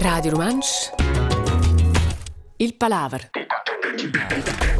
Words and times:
Radio 0.00 0.32
Romansch 0.32 0.92
Il 2.56 2.74
Palaver 2.74 3.30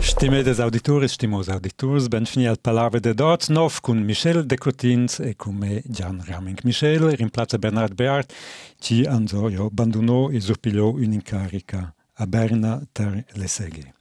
Stimedes 0.00 0.60
auditores, 0.60 1.12
stimos 1.12 1.48
auditors, 1.48 2.08
ben 2.08 2.26
fini 2.26 2.46
al 2.46 2.58
Palaver 2.58 3.00
de 3.00 3.14
Dots, 3.14 3.48
nov 3.48 3.80
con 3.80 4.04
Michel 4.04 4.44
de 4.46 4.58
Cotins 4.58 5.18
e 5.18 5.34
con 5.34 5.54
me 5.54 5.82
Gian 5.86 6.22
Raming. 6.26 6.58
Michel 6.64 7.16
rimplaza 7.16 7.58
Bernard 7.58 7.94
Beart, 7.94 8.34
ci 8.78 9.04
anzo 9.04 9.48
io 9.48 9.66
abbandono 9.66 10.28
e 10.28 10.40
surpigliò 10.40 10.90
un'incarica 10.90 11.94
a 12.12 12.26
Berna 12.26 12.82
ter 12.92 13.24
le 13.32 13.46
seghe. 13.46 13.94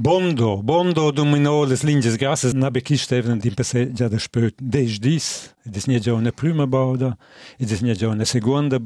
Bondo, 0.00 0.62
Bondo 0.62 1.10
dominales 1.10 1.82
linjes 1.82 2.16
grasses 2.16 2.54
na 2.54 2.70
bekistävnen 2.70 3.40
din 3.40 3.54
pesejade 3.54 4.18
spöt. 4.18 4.54
Dej 4.62 5.00
dis, 5.02 5.50
des 5.64 5.86
nedjone 5.86 6.30
prümebada, 6.30 7.16
e 7.58 7.66
des 7.66 7.80
nedjone 7.82 8.24
segonda 8.24 8.78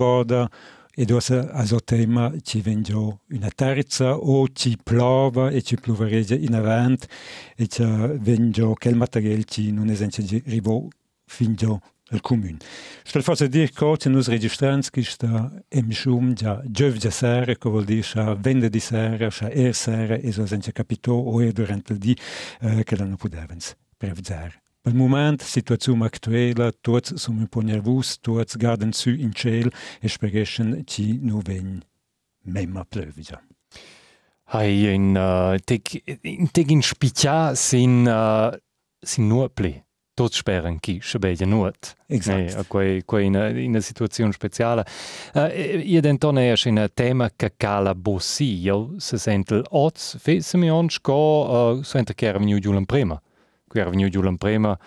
e 0.96 1.04
do 1.04 1.18
azo 1.52 1.80
tema 1.80 2.32
ci 2.42 2.60
vendio 2.60 3.20
una 3.30 3.50
terza 3.50 4.16
o 4.16 4.46
ci 4.48 4.76
plova 4.82 5.50
e 5.50 5.62
ci 5.62 5.76
pluveregia 5.76 6.36
in 6.36 6.54
avant 6.54 7.06
e 7.56 7.66
ci 7.66 7.82
vendio 8.20 8.74
quel 8.74 8.96
material 8.96 9.44
ci 9.44 9.70
non 9.70 9.88
esence 9.88 10.42
rivo 10.44 10.88
fingio 11.26 11.80
già 12.12 12.16
al 12.16 12.20
comune. 12.20 12.58
Stel 13.02 13.22
forse 13.22 13.48
dir 13.48 13.72
co 13.72 13.96
che 13.96 14.08
nus 14.08 14.28
registrans 14.28 14.90
che 14.90 15.02
sta 15.02 15.50
em 15.68 15.90
schum 15.90 16.34
già 16.34 16.62
giov 16.64 16.96
già 16.96 17.10
sera, 17.10 17.54
che 17.54 17.68
vuol 17.68 17.84
dire 17.84 18.02
scha 18.02 18.34
vende 18.34 18.68
di 18.68 18.80
sera, 18.80 19.30
scha 19.30 19.50
er 19.50 19.74
sera, 19.74 20.16
e 20.16 20.30
so 20.32 20.46
senza 20.46 20.72
capito 20.72 21.12
o 21.12 21.40
er 21.40 21.52
durante 21.52 21.92
il 21.92 21.98
di 21.98 22.16
eh, 22.60 22.84
che 22.84 22.96
non 22.96 23.16
potevens 23.16 23.74
prevzare. 23.96 24.60
Per 24.82 24.94
moment, 24.94 25.40
situazione 25.42 26.04
aktuella, 26.06 26.72
tots 26.72 27.14
som 27.14 27.38
un 27.38 27.46
po' 27.46 27.60
nervus, 27.60 28.18
tots 28.20 28.56
garden 28.56 28.92
su 28.92 29.10
in 29.10 29.32
ciel 29.32 29.70
e 30.00 30.08
spereschen 30.08 30.82
ci 30.86 31.20
nu 31.22 31.40
ven 31.40 31.80
memma 32.44 32.84
plövigia. 32.84 33.40
Hai 34.44 34.92
in 34.92 35.14
uh, 35.14 35.56
teg 35.64 36.02
in 36.22 36.50
teg 36.50 36.70
in 36.70 36.82
spicia 36.82 37.54
sin 37.54 38.04
uh, 38.06 38.50
sin 39.00 39.28
nuopli. 39.28 39.80
Tots 40.14 40.36
speren 40.36 40.78
chi 40.78 40.98
scebegia 41.00 41.46
nuot. 41.46 41.94
Exact. 42.08 42.58
Eh, 42.58 42.66
quei 42.66 43.02
quei 43.04 43.26
in 43.26 43.34
in 43.34 43.70
una 43.70 43.80
situazione 43.80 44.32
speciale. 44.32 44.84
Uh, 45.32 45.46
io 45.82 46.02
dentone 46.02 46.52
è 46.52 46.68
un 46.68 46.86
tema 46.92 47.30
che 47.34 47.54
cala 47.56 47.94
bossi. 47.94 48.60
Io 48.60 48.92
se 48.98 49.16
sente 49.16 49.62
oz 49.70 50.18
fe 50.18 50.42
se 50.42 50.58
mi 50.58 50.70
on 50.70 50.90
sco 50.90 51.78
uh, 51.78 51.82
sente 51.82 52.14
che 52.14 52.26
era 52.26 52.38
venuto 52.38 52.60
giù 52.60 52.84
prima. 52.84 53.20
Qui 53.66 53.80
era 53.80 53.88
venuto 53.88 54.10
giù 54.10 54.36
prima 54.36 54.78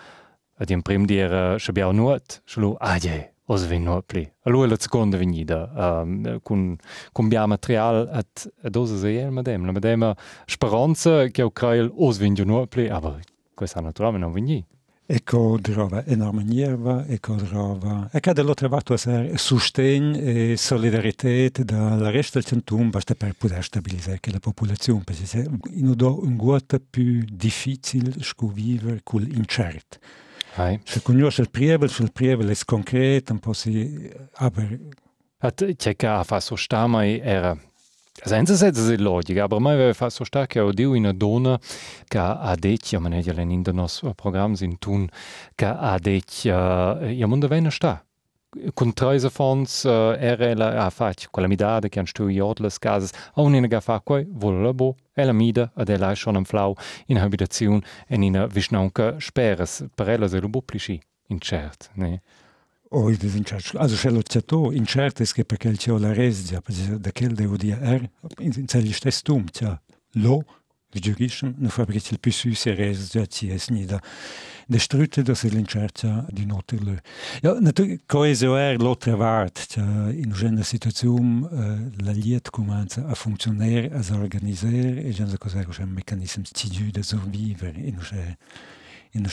ad 0.58 0.70
in 0.70 0.82
prim 0.82 1.04
dire 1.04 1.58
scebegia 1.58 1.90
nuot. 1.90 2.42
Solo 2.44 2.76
ah 2.78 2.96
je. 2.96 3.32
Os 3.48 3.66
vin 3.66 3.82
nuopli. 3.82 4.32
Allora 4.42 4.68
la 4.68 4.76
seconda 4.78 5.16
venida 5.16 5.70
um, 5.74 6.40
con 6.42 6.76
con 7.12 7.28
bia 7.28 7.46
material 7.46 8.08
at 8.12 8.48
ad 8.62 8.76
osa 8.76 8.96
se 8.96 9.20
el 9.20 9.30
madem. 9.30 9.64
La 9.64 9.72
madema 9.72 10.16
speranza 10.46 11.26
che 11.26 11.42
o 11.42 11.50
creil 11.50 11.90
os 11.96 12.18
vin 12.18 12.34
giù 12.34 12.44
nuopli, 12.44 12.88
aber 12.88 13.20
questa 13.54 13.80
naturalmente 13.80 14.26
non 14.26 14.32
vini. 14.32 14.64
Ecco 15.08 15.56
drova 15.60 16.04
enorme 16.04 16.42
nierva, 16.42 17.06
ecco 17.06 17.36
drova... 17.36 18.08
E 18.12 18.18
che 18.18 18.42
l'ho 18.42 18.54
trovato 18.54 18.92
a 18.92 18.96
essere 18.96 19.38
sostegno 19.38 20.18
e 20.18 20.56
solidarietà 20.56 21.62
dal 21.62 22.00
resto 22.10 22.38
del 22.38 22.48
centrum 22.48 22.90
basta 22.90 23.14
per 23.14 23.34
poter 23.38 23.62
stabilizzare 23.62 24.18
che 24.18 24.32
la 24.32 24.40
popolazione, 24.40 25.04
perché 25.04 25.42
è 25.42 25.46
un 25.46 26.36
guata 26.36 26.80
più 26.80 27.24
difficile 27.24 28.14
vivere 28.52 29.00
con 29.04 29.22
l'incerto. 29.22 29.98
Hai. 30.56 30.80
Se 30.82 31.00
conosce 31.02 31.42
il 31.42 31.50
prievel, 31.50 31.92
il 31.98 32.12
prievel 32.12 32.48
è 32.48 32.56
concreto, 32.64 33.32
un 33.32 33.38
po' 33.38 33.52
si... 33.52 34.10
Aber 34.34 34.78
At 35.38 35.62
tjekka 35.76 36.24
fa 36.24 36.40
so 36.40 36.56
stamai 36.56 37.20
era 37.20 37.56
Senza 38.26 38.56
senza 38.56 38.82
se 38.82 38.96
logica, 38.96 39.44
aber 39.44 39.60
mai 39.60 39.74
aveva 39.74 39.92
fatto 39.92 40.24
sta 40.24 40.48
che 40.48 40.58
ho 40.58 40.72
dio 40.72 40.90
una 40.90 41.12
donna 41.12 41.56
che 42.08 42.18
ha 42.18 42.56
detto, 42.58 42.96
io 42.96 43.00
me 43.00 43.08
ne 43.08 43.22
in 43.24 43.62
del 43.62 43.72
nostro 43.72 44.14
programma 44.14 44.56
in 44.62 44.80
tun, 44.80 45.06
ha 45.54 45.98
detto, 46.00 46.48
uh, 46.48 47.04
io 47.04 47.26
non 47.28 47.38
devo 47.38 47.70
sta. 47.70 48.04
Con 48.74 48.92
tre 48.94 49.20
fonds 49.30 49.84
uh, 49.84 50.16
era 50.18 50.44
ela 50.44 50.84
ha 50.84 50.90
fatto 50.90 51.28
quella 51.30 51.46
midade 51.46 51.88
che 51.88 52.00
han 52.00 52.06
stu 52.06 52.26
iod 52.26 52.58
les 52.58 52.78
casas, 52.80 53.12
a 53.34 53.42
un'ina 53.42 53.68
ga 53.68 53.78
fa 53.78 54.00
quai, 54.00 54.26
vola 54.28 54.72
bo, 54.74 54.96
ela 55.14 55.32
mida, 55.32 55.70
ad 55.76 55.88
ela 55.88 56.12
schon 56.16 56.34
am 56.34 56.44
flau 56.44 56.74
in 57.06 57.18
habitazione 57.18 57.82
en 58.08 58.24
in 58.24 58.48
visnaunca 58.50 59.20
speres, 59.20 59.86
per 59.94 60.08
ela 60.08 60.26
se 60.26 60.40
lo 60.40 60.48
buplici, 60.48 61.00
incert, 61.28 61.90
ne? 61.94 62.22
O 62.90 63.10
il 63.10 63.16
disincerto. 63.16 63.78
Also 63.78 63.96
c'è 63.96 64.10
lo 64.10 64.22
ciato, 64.22 64.72
incerto 64.72 65.22
è 65.22 65.26
che 65.26 65.44
perché 65.44 65.72
c'è 65.72 65.96
la 65.98 66.12
resia, 66.12 66.60
perché 66.60 66.98
da 66.98 67.12
quel 67.12 67.34
devo 67.34 67.56
dire, 67.56 67.80
er, 67.80 68.10
in, 68.38 68.52
in 68.54 68.66
celli 68.66 68.92
stesso 68.92 69.22
tum, 69.22 69.44
c'è 69.50 69.78
lo, 70.12 70.44
il 70.92 71.00
giurisce, 71.00 71.52
ne 71.56 71.68
fabbrica 71.68 72.08
il 72.10 72.20
più 72.20 72.32
su, 72.32 72.52
se 72.52 72.74
resia, 72.74 73.26
ci 73.26 73.48
è 73.48 73.58
snida. 73.58 74.00
De 74.68 74.80
strute, 74.80 75.22
das 75.22 75.44
è 75.44 75.48
l'incerto 75.48 76.26
di 76.30 76.44
noterle. 76.44 77.00
Ja, 77.40 77.56
natürlich, 77.60 78.02
coesio 78.04 78.56
er, 78.56 78.80
lo 78.80 78.96
trovart, 78.96 79.66
c'è 79.68 79.80
in 79.80 80.32
una 80.40 80.62
situazione, 80.64 81.46
uh, 81.46 81.90
la 82.02 82.10
liet 82.10 82.50
comincia 82.50 83.06
a 83.06 83.14
funzionare, 83.14 83.92
a 83.92 84.02
organizzare, 84.16 85.04
e 85.04 85.10
già 85.10 85.24
cosa 85.38 85.64
c'è 85.64 85.82
un 85.82 85.90
meccanismo 85.90 86.42
ci 86.50 86.90
da 86.90 87.02
sopravvivere 87.02 87.78
in 87.78 87.96
una, 87.96 88.36
in 89.12 89.24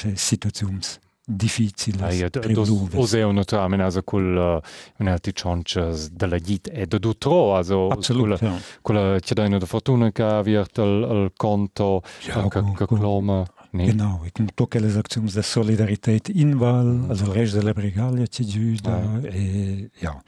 difficile 1.25 2.29
privilegio. 2.29 2.89
Uz 2.99 3.13
eu 3.13 3.31
nu 3.31 3.43
tra 3.43 3.63
amenaza 3.63 4.01
col 4.01 4.37
eh, 4.37 4.69
menati 4.97 5.31
chonchas 5.31 6.05
eh, 6.05 6.09
de 6.11 6.25
la 6.25 6.37
git 6.37 6.69
e 6.71 6.85
de 6.85 6.99
dutro 6.99 7.55
also 7.55 7.87
Absolut, 7.87 8.41
ja. 8.41 8.53
col 8.81 9.19
c'è 9.19 9.33
da 9.33 9.45
una 9.45 9.59
fortuna 9.59 10.11
che 10.11 10.41
wird 10.43 10.77
al, 10.77 11.03
al 11.03 11.31
conto 11.35 12.01
ja, 12.25 12.47
che 12.47 12.85
cloma 12.85 13.45
Nee. 13.73 13.85
Genau, 13.87 14.23
ik 14.25 14.39
moet 14.39 14.61
ook 14.61 14.75
alle 14.75 14.97
acties 14.97 15.33
de 15.33 15.41
solidariteit 15.41 16.29
inval, 16.29 16.85
mm. 16.85 17.09
also 17.09 17.31
reis 17.31 17.51
resto 17.51 17.65
la 17.65 17.73
brigalia 17.73 18.25
ci 18.25 18.45
giuda 18.45 19.19
ja. 19.21 19.29
e 19.29 19.89
ja. 19.93 20.23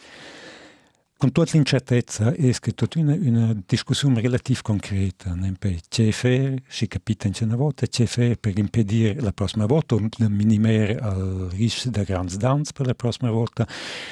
Com 1.18 1.30
toată 1.30 1.52
a 1.58 2.34
este 2.36 2.38
é 2.38 2.54
que 2.60 2.72
toda 2.74 3.00
uma, 3.00 3.14
uma 3.14 3.64
discussão 3.66 4.14
relativamente 4.14 4.62
concreta. 4.62 5.34
Né? 5.34 5.54
Per 5.58 5.80
che 5.88 6.12
fare, 6.12 6.62
si 6.68 6.88
capita 6.88 7.28
in 7.28 7.34
una 7.42 7.56
volta, 7.56 7.88
che 7.88 8.06
fare 8.06 8.36
per 8.36 8.58
impedire 8.58 9.22
la 9.22 9.32
prossima 9.32 9.66
volta, 9.66 9.96
per 9.96 10.30
minimare 10.30 10.92
il 10.92 11.50
rischio 11.52 11.90
di 11.90 12.04
grandi 12.04 12.36
danni 12.36 12.66
per 12.74 12.86
la 12.86 12.94
prossima 12.94 13.32
volta, 13.32 13.66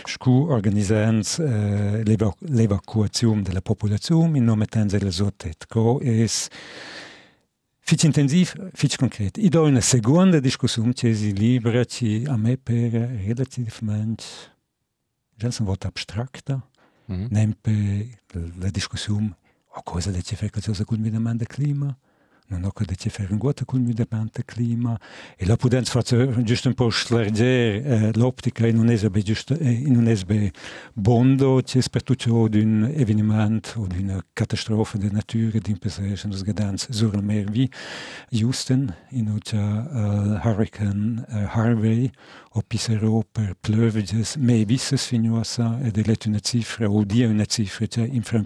scu 0.06 0.48
organizzando 0.50 1.28
eh, 1.40 2.04
l'evacuazione 2.40 3.42
della 3.42 3.62
popolazione 3.62 4.38
in 4.38 4.46
nome 4.46 4.66
della 4.70 5.12
sortezza. 5.12 5.66
Fiți 7.86 8.06
intensiv, 8.06 8.54
fiți 8.74 8.98
concret. 8.98 9.36
I 9.36 9.50
dau 9.50 9.66
una 9.66 9.80
secundă 9.80 10.40
discuțiune 10.40 10.92
ce 10.92 11.12
zi 11.12 11.28
liberă, 11.28 11.84
ci 11.84 12.04
a 12.28 12.36
mea 12.36 12.58
pe 12.64 12.90
relativ 13.26 13.80
mai... 13.82 14.16
Gen 15.38 15.52
sunt 15.52 15.68
vot. 15.68 15.92
Abstracta, 17.06 17.14
Mhm. 17.14 17.28
nempe 17.30 18.20
la 18.60 18.70
discussione, 18.70 19.36
o 19.76 19.82
cosa 19.84 20.12
dice 20.12 20.36
fare 20.36 20.50
qualcosa 20.52 20.86
con 20.86 20.98
il 20.98 21.04
cambiamento 21.04 21.38
del 21.46 21.48
clima, 21.48 21.98
non 22.54 22.66
ho 22.66 22.72
che 22.72 22.86
dice 22.86 23.10
fare 23.10 23.32
un 23.32 23.38
guato 23.40 23.66
con 23.66 23.82
il 23.88 23.96
cambiamento 23.96 24.42
del 24.44 24.46
clima, 24.46 25.00
e 25.36 25.46
la 25.46 25.56
pudenza 25.56 25.92
faccio 25.92 26.42
giusto 26.44 26.68
un 26.68 26.76
po' 26.76 26.90
slargere 26.90 27.84
eh, 27.84 28.12
l'ottica 28.14 28.68
in 28.68 28.78
un 28.78 28.90
esbe 28.90 29.22
giusto, 29.22 29.58
eh, 29.58 29.72
in 29.72 29.96
un 29.96 30.08
esbe 30.08 30.52
bondo, 30.94 31.62
c'è 31.64 31.82
soprattutto 31.82 32.48
di 32.48 32.62
un 32.62 32.84
avvenimento 32.84 33.82
o 33.82 33.88
di 33.88 34.02
una 34.04 34.24
catastrofe 34.34 34.98
della 35.00 35.14
natura, 35.14 35.58
di 35.60 35.76
pesce, 35.80 36.28
nos 36.28 36.44
gadans, 36.44 36.90
sur 36.92 37.20
mer 37.22 37.50
vi, 37.50 37.70
Houston, 38.32 38.94
in 39.12 39.30
un 39.30 39.40
uh, 39.52 40.48
hurricane 40.48 41.26
uh, 41.28 41.48
Harvey, 41.50 42.12
o 42.52 42.62
pisero 42.62 43.24
per 43.32 43.56
pleuviges, 43.60 44.36
me 44.36 44.64
visses 44.64 45.08
finoasa, 45.08 45.80
ed 45.82 45.98
è 45.98 46.18
una 46.28 46.40
cifra, 46.40 46.88
o 46.88 47.04
dia 47.04 47.28
una 47.28 47.46
cifra, 47.46 47.88
cioè 47.88 48.06
in 48.06 48.22
fran 48.22 48.46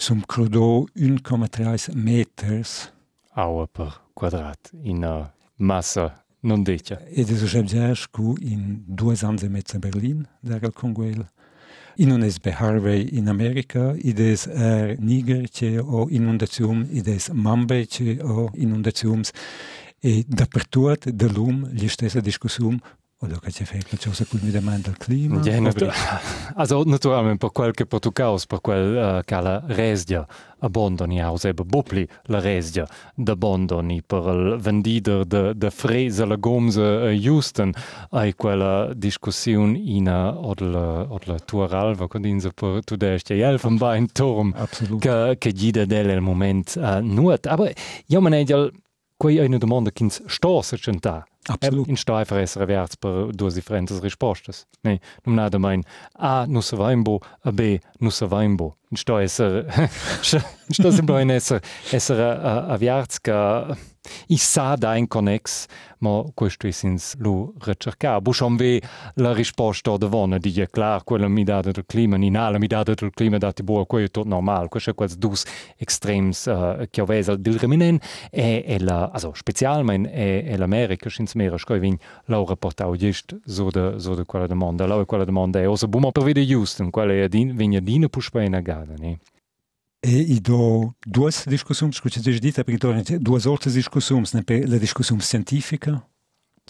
sum 0.00 0.22
crudo 0.22 0.86
1,3 0.96 1.94
meters, 1.94 2.90
Aua 3.34 3.66
per 3.66 4.00
quadrat, 4.14 4.70
in 4.82 5.04
uh, 5.04 5.26
massa 5.56 6.24
non 6.40 6.62
decia. 6.62 7.04
ed 7.04 7.28
è 7.28 7.36
so 7.36 8.34
in 8.40 8.82
due 8.86 9.14
anni 9.20 9.42
e 9.42 9.48
mezzo 9.48 9.76
a 9.76 9.78
Berlin, 9.78 10.26
il 10.40 10.70
Conguel. 10.72 11.30
In 11.96 12.12
un 12.12 12.22
esbe 12.22 12.50
Harvey 12.50 13.08
in 13.12 13.28
America, 13.28 13.94
id 13.94 14.18
es 14.20 14.46
er 14.46 14.98
Niger, 14.98 15.50
c'è 15.50 15.78
o 15.78 16.06
inundazione, 16.08 16.86
id 16.88 17.06
es 17.06 17.28
Mambe, 17.28 17.86
c'è 17.86 18.16
o 18.22 18.48
inundazioni, 18.54 19.24
e 20.00 20.24
dappertutto, 20.26 21.10
da 21.10 21.26
lum, 21.30 21.68
gli 21.68 21.88
stessa 21.88 22.20
discussione, 22.20 22.80
Oder 23.22 23.38
che 23.38 23.50
fare 23.50 23.82
ciò 23.98 24.12
se 24.12 24.24
cui 24.24 24.38
mi 24.40 24.50
domanda 24.50 24.88
il 24.88 24.96
clima? 24.96 25.40
Genere. 25.40 25.92
Also, 26.54 26.82
naturalmente, 26.84 27.36
per 27.36 27.52
quel 27.52 27.68
eh, 27.68 27.72
che 27.72 27.84
portucaus, 27.84 28.46
per 28.46 28.62
quel 28.62 29.18
uh, 29.18 29.20
che 29.22 29.40
la 29.42 29.62
resdia 29.66 30.26
abbondoni 30.60 31.20
aus, 31.20 31.44
ebbe 31.44 31.64
bopli 31.64 32.08
la 32.24 32.40
resdia 32.40 32.88
d'abbondoni 33.14 34.02
per 34.02 34.22
il 34.26 34.56
vendider 34.58 35.26
de, 35.26 35.54
de 35.54 35.70
fresa 35.70 36.24
legumse 36.24 36.80
uh, 36.80 37.28
Houston, 37.28 37.72
hai 38.12 38.34
quella 38.34 38.94
discussione 38.94 39.76
in 39.76 40.08
eh, 40.08 40.28
odla, 40.34 41.12
odla 41.12 41.38
tua 41.40 41.66
ralva, 41.66 42.08
condinse 42.08 42.52
per 42.54 42.82
tu 42.84 42.96
destia 42.96 43.36
e 43.36 43.40
elfenbein 43.40 44.10
torm, 44.12 44.54
che, 44.98 45.36
che 45.36 45.52
gide 45.52 45.84
delle 45.84 46.14
il 46.14 46.22
moment 46.22 46.74
uh, 46.76 47.00
nuot. 47.02 47.44
Ah, 47.44 47.52
Aber, 47.52 47.70
io 48.06 48.20
me 48.22 48.30
ne 48.30 48.44
quei 49.20 49.36
una 49.36 49.58
domanda 49.58 49.90
che 49.90 50.04
ins 50.04 50.22
stosse 50.24 50.78
centà, 50.78 51.26
Absolut. 51.48 51.86
in 51.88 51.96
steifer 51.96 52.38
essere 52.38 52.66
verts 52.66 52.96
per 52.96 53.30
due 53.32 53.50
differentes 53.50 54.00
rispostas 54.00 54.66
ne 54.80 55.00
non 55.24 55.34
nada 55.34 55.58
mein 55.58 55.82
a 56.12 56.44
nu 56.46 56.60
se 56.60 56.76
vaimbo 56.76 57.20
a 57.42 57.50
b 57.52 57.78
nu 58.00 58.10
se 58.10 58.26
vaimbo 58.26 58.76
in 58.90 58.96
sto 58.96 59.16
esser 59.16 59.64
in 60.68 61.18
in 61.20 61.30
esser 61.30 61.62
esser 61.92 62.20
a, 62.20 62.66
a 62.72 62.76
verts 62.76 63.18
Ich 64.28 64.42
sa 64.42 64.76
da 64.76 64.94
en 64.96 65.08
konnex 65.08 65.66
ma 66.00 66.22
kostuisins 66.34 67.14
lo 67.18 67.52
Rëtcherka. 67.60 68.20
Buch 68.20 68.42
am 68.42 68.56
wee 68.58 68.80
la 69.16 69.32
Riposta 69.32 69.96
de 69.98 70.08
wonne, 70.08 70.38
Di 70.40 70.50
je 70.50 70.66
klar 70.66 71.04
kwelle 71.04 71.28
mi 71.28 71.44
dat 71.44 71.64
der 71.64 71.84
Klimen 71.84 72.22
in 72.22 72.36
alle 72.36 72.58
mi 72.58 72.66
dat 72.66 72.86
der 72.86 73.10
Klima 73.10 73.38
dat 73.38 73.56
de 73.56 73.62
boer 73.62 73.86
koe 73.86 74.08
tot 74.08 74.26
normal 74.26 74.68
koche 74.68 74.92
kwaz 74.94 75.16
dus 75.18 75.44
extrems 75.78 76.46
Kiwesel 76.90 77.34
uh, 77.34 77.42
dilreminen 77.42 78.00
e 78.30 78.78
spezialmen 79.32 80.06
e 80.06 80.56
l'Amerikaschins 80.56 81.34
Meerech 81.34 81.64
koivin 81.64 81.98
laure 82.26 82.56
Portau 82.56 82.96
Dicht 82.96 83.34
so 83.44 83.70
de 83.70 83.94
so 83.98 84.14
de 84.14 84.24
quale 84.24 84.48
de 84.48 84.54
Mand. 84.54 84.80
Laue 84.80 85.06
quale 85.06 85.24
de 85.24 85.32
Mand 85.32 85.56
e 85.56 85.66
osse 85.66 85.88
bummer 85.88 86.12
per 86.12 86.24
vi 86.24 86.32
de 86.32 86.46
Justen, 86.46 86.90
quale 86.90 87.28
vin 87.30 87.72
je 87.72 87.82
Dine 87.82 88.08
puchpeiner 88.08 88.62
gaden. 88.62 89.18
I 90.04 90.40
do 90.40 90.94
duas 91.06 91.44
discussões, 91.46 92.00
que 92.00 92.10
você 92.10 92.20
dita, 92.40 92.64
do 92.64 93.18
duas 93.18 93.46
outras 93.46 93.74
discussões, 93.74 94.32
né? 94.32 94.42
La 94.66 94.78
discussão 94.78 95.20
científica, 95.20 96.02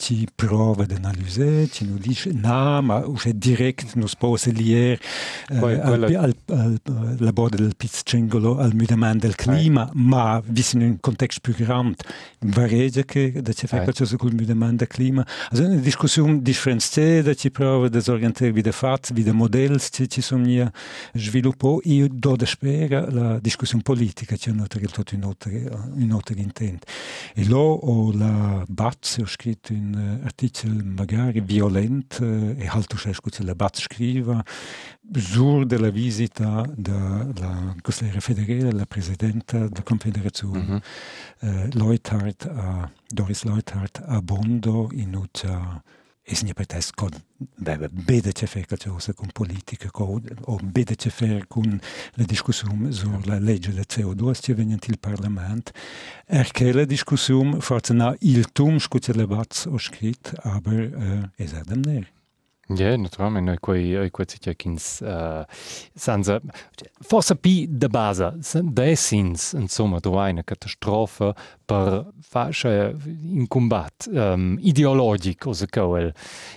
ci 0.01 0.27
prova 0.35 0.87
d'analysare, 0.87 1.69
ci 1.69 1.85
non 1.87 1.99
dice, 1.99 2.31
no, 2.33 2.81
ma 2.81 3.05
c'è 3.17 3.35
direct, 3.35 3.97
non 3.97 4.09
si 4.09 4.17
può 4.19 4.35
lier 4.47 4.99
eh, 5.51 5.59
Quella- 5.59 5.83
al, 5.83 5.99
quella- 5.99 6.21
al, 6.21 6.35
al, 6.47 6.81
al 6.87 7.17
lavoro 7.19 7.55
del 7.57 7.75
pizzcengolo 7.77 8.57
al 8.57 8.73
miglioramento 8.75 9.27
del 9.27 9.35
clima, 9.35 9.91
ma 9.93 10.41
vi 10.43 10.65
in 10.73 10.83
un 10.83 10.97
contesto 11.01 11.41
più 11.43 11.55
grande, 11.55 11.97
varia 12.39 13.03
che 13.05 13.43
da 13.43 13.53
ci 13.53 13.67
fa 13.67 13.81
Eh. 13.81 13.83
qualcosa 13.83 14.17
col 14.17 14.33
miglioramento 14.33 14.77
del 14.77 14.87
clima. 14.89 15.27
Also 15.51 15.65
una 15.67 15.75
discussione 15.77 16.41
differenziata, 16.41 17.35
ci 17.35 17.51
prova 17.51 17.87
a 17.93 18.11
orientare 18.11 18.53
de 18.53 18.73
fatti, 18.73 19.13
de 19.13 19.33
modelli 19.33 19.79
ci, 19.79 20.09
ci 20.09 20.23
sono 20.23 20.47
hier 20.47 20.71
sviluppo. 21.13 21.81
Io 21.85 22.07
do 22.11 22.37
da 22.37 22.47
spera 22.47 23.11
la 23.11 23.39
discussione 23.39 23.83
politica, 23.83 24.35
c'è 24.35 24.51
un 24.51 24.61
altro, 24.61 24.81
un 24.81 25.23
altro, 25.25 25.51
un 25.95 26.11
altro 26.11 26.35
intento. 26.39 26.87
E 27.35 27.47
là 27.47 27.59
ho 27.59 28.13
la 28.17 28.65
Batz, 28.67 29.19
ho 29.21 29.27
scritto 29.27 29.73
un 29.95 30.19
uh, 30.21 30.25
articolo 30.25 30.83
magari 30.85 31.41
violento, 31.41 32.25
uh, 32.25 32.55
e 32.59 33.45
la 33.45 33.55
Batz 33.55 33.83
scriva, 33.83 34.43
sur 35.13 35.67
della 35.67 35.91
visita 35.91 36.65
della 36.75 37.75
consigliera 37.81 38.21
federale, 38.21 38.73
la 38.73 38.87
presidenta 38.87 39.59
della 39.67 39.83
Confederazione, 39.83 40.63
Mhm. 40.63 40.81
uh, 41.41 41.69
Leuthard, 41.73 42.51
a, 42.55 42.91
Doris 43.07 43.43
Leuthard 43.45 44.03
a 44.07 44.21
Bondo, 44.23 44.89
in 44.93 45.15
uccia 45.15 45.83
is 46.31 46.45
një 46.47 46.55
përtes 46.59 46.91
kon 46.99 47.15
dhe 47.41 47.89
bede 48.07 48.33
që 48.37 48.49
fe 48.51 48.63
këtë 48.69 48.93
ose 48.93 49.15
kun 49.17 49.33
politike, 49.35 49.91
o 49.95 50.59
bede 50.63 50.97
që 51.01 51.13
fe 51.15 51.31
kun 51.49 51.81
le 52.19 52.27
diskusum 52.29 52.87
sur 52.93 53.27
la 53.27 53.41
legge 53.41 53.73
del 53.75 53.89
CO2 53.89 54.37
që 54.45 54.57
venjen 54.61 54.83
til 54.83 54.99
parlament, 55.01 55.73
er 56.29 56.53
ke 56.55 56.73
le 56.77 56.87
diskusum 56.87 57.59
forse 57.65 57.97
na 57.97 58.13
il 58.21 58.47
tum 58.55 58.79
shku 58.81 59.03
që 59.07 59.19
lebat 59.21 59.67
o 59.71 59.81
shkrit, 59.81 60.35
aber 60.45 60.89
e 61.39 61.45
es 61.45 61.53
er. 61.57 62.20
Ja, 62.73 62.97
naturalment, 62.97 63.47
noi 63.47 63.59
quei, 63.59 63.91
noi 63.91 64.11
quei 64.11 64.27
città 64.27 64.53
kins, 64.53 65.01
uh, 65.01 65.43
sanza, 65.95 66.41
forse 67.01 67.35
pi 67.35 67.67
de 67.69 67.89
base, 67.89 68.33
de 68.63 68.95
sins, 68.95 69.53
insomma, 69.55 69.99
do 69.99 70.11
una 70.13 70.43
catastrofe 70.43 71.35
per 71.65 72.07
fascia 72.21 72.93
in 73.05 73.47
combat 73.49 74.09
um, 74.13 74.57
ideologic, 74.61 75.47
o 75.47 75.53
se 75.53 75.67
quel. 75.67 76.13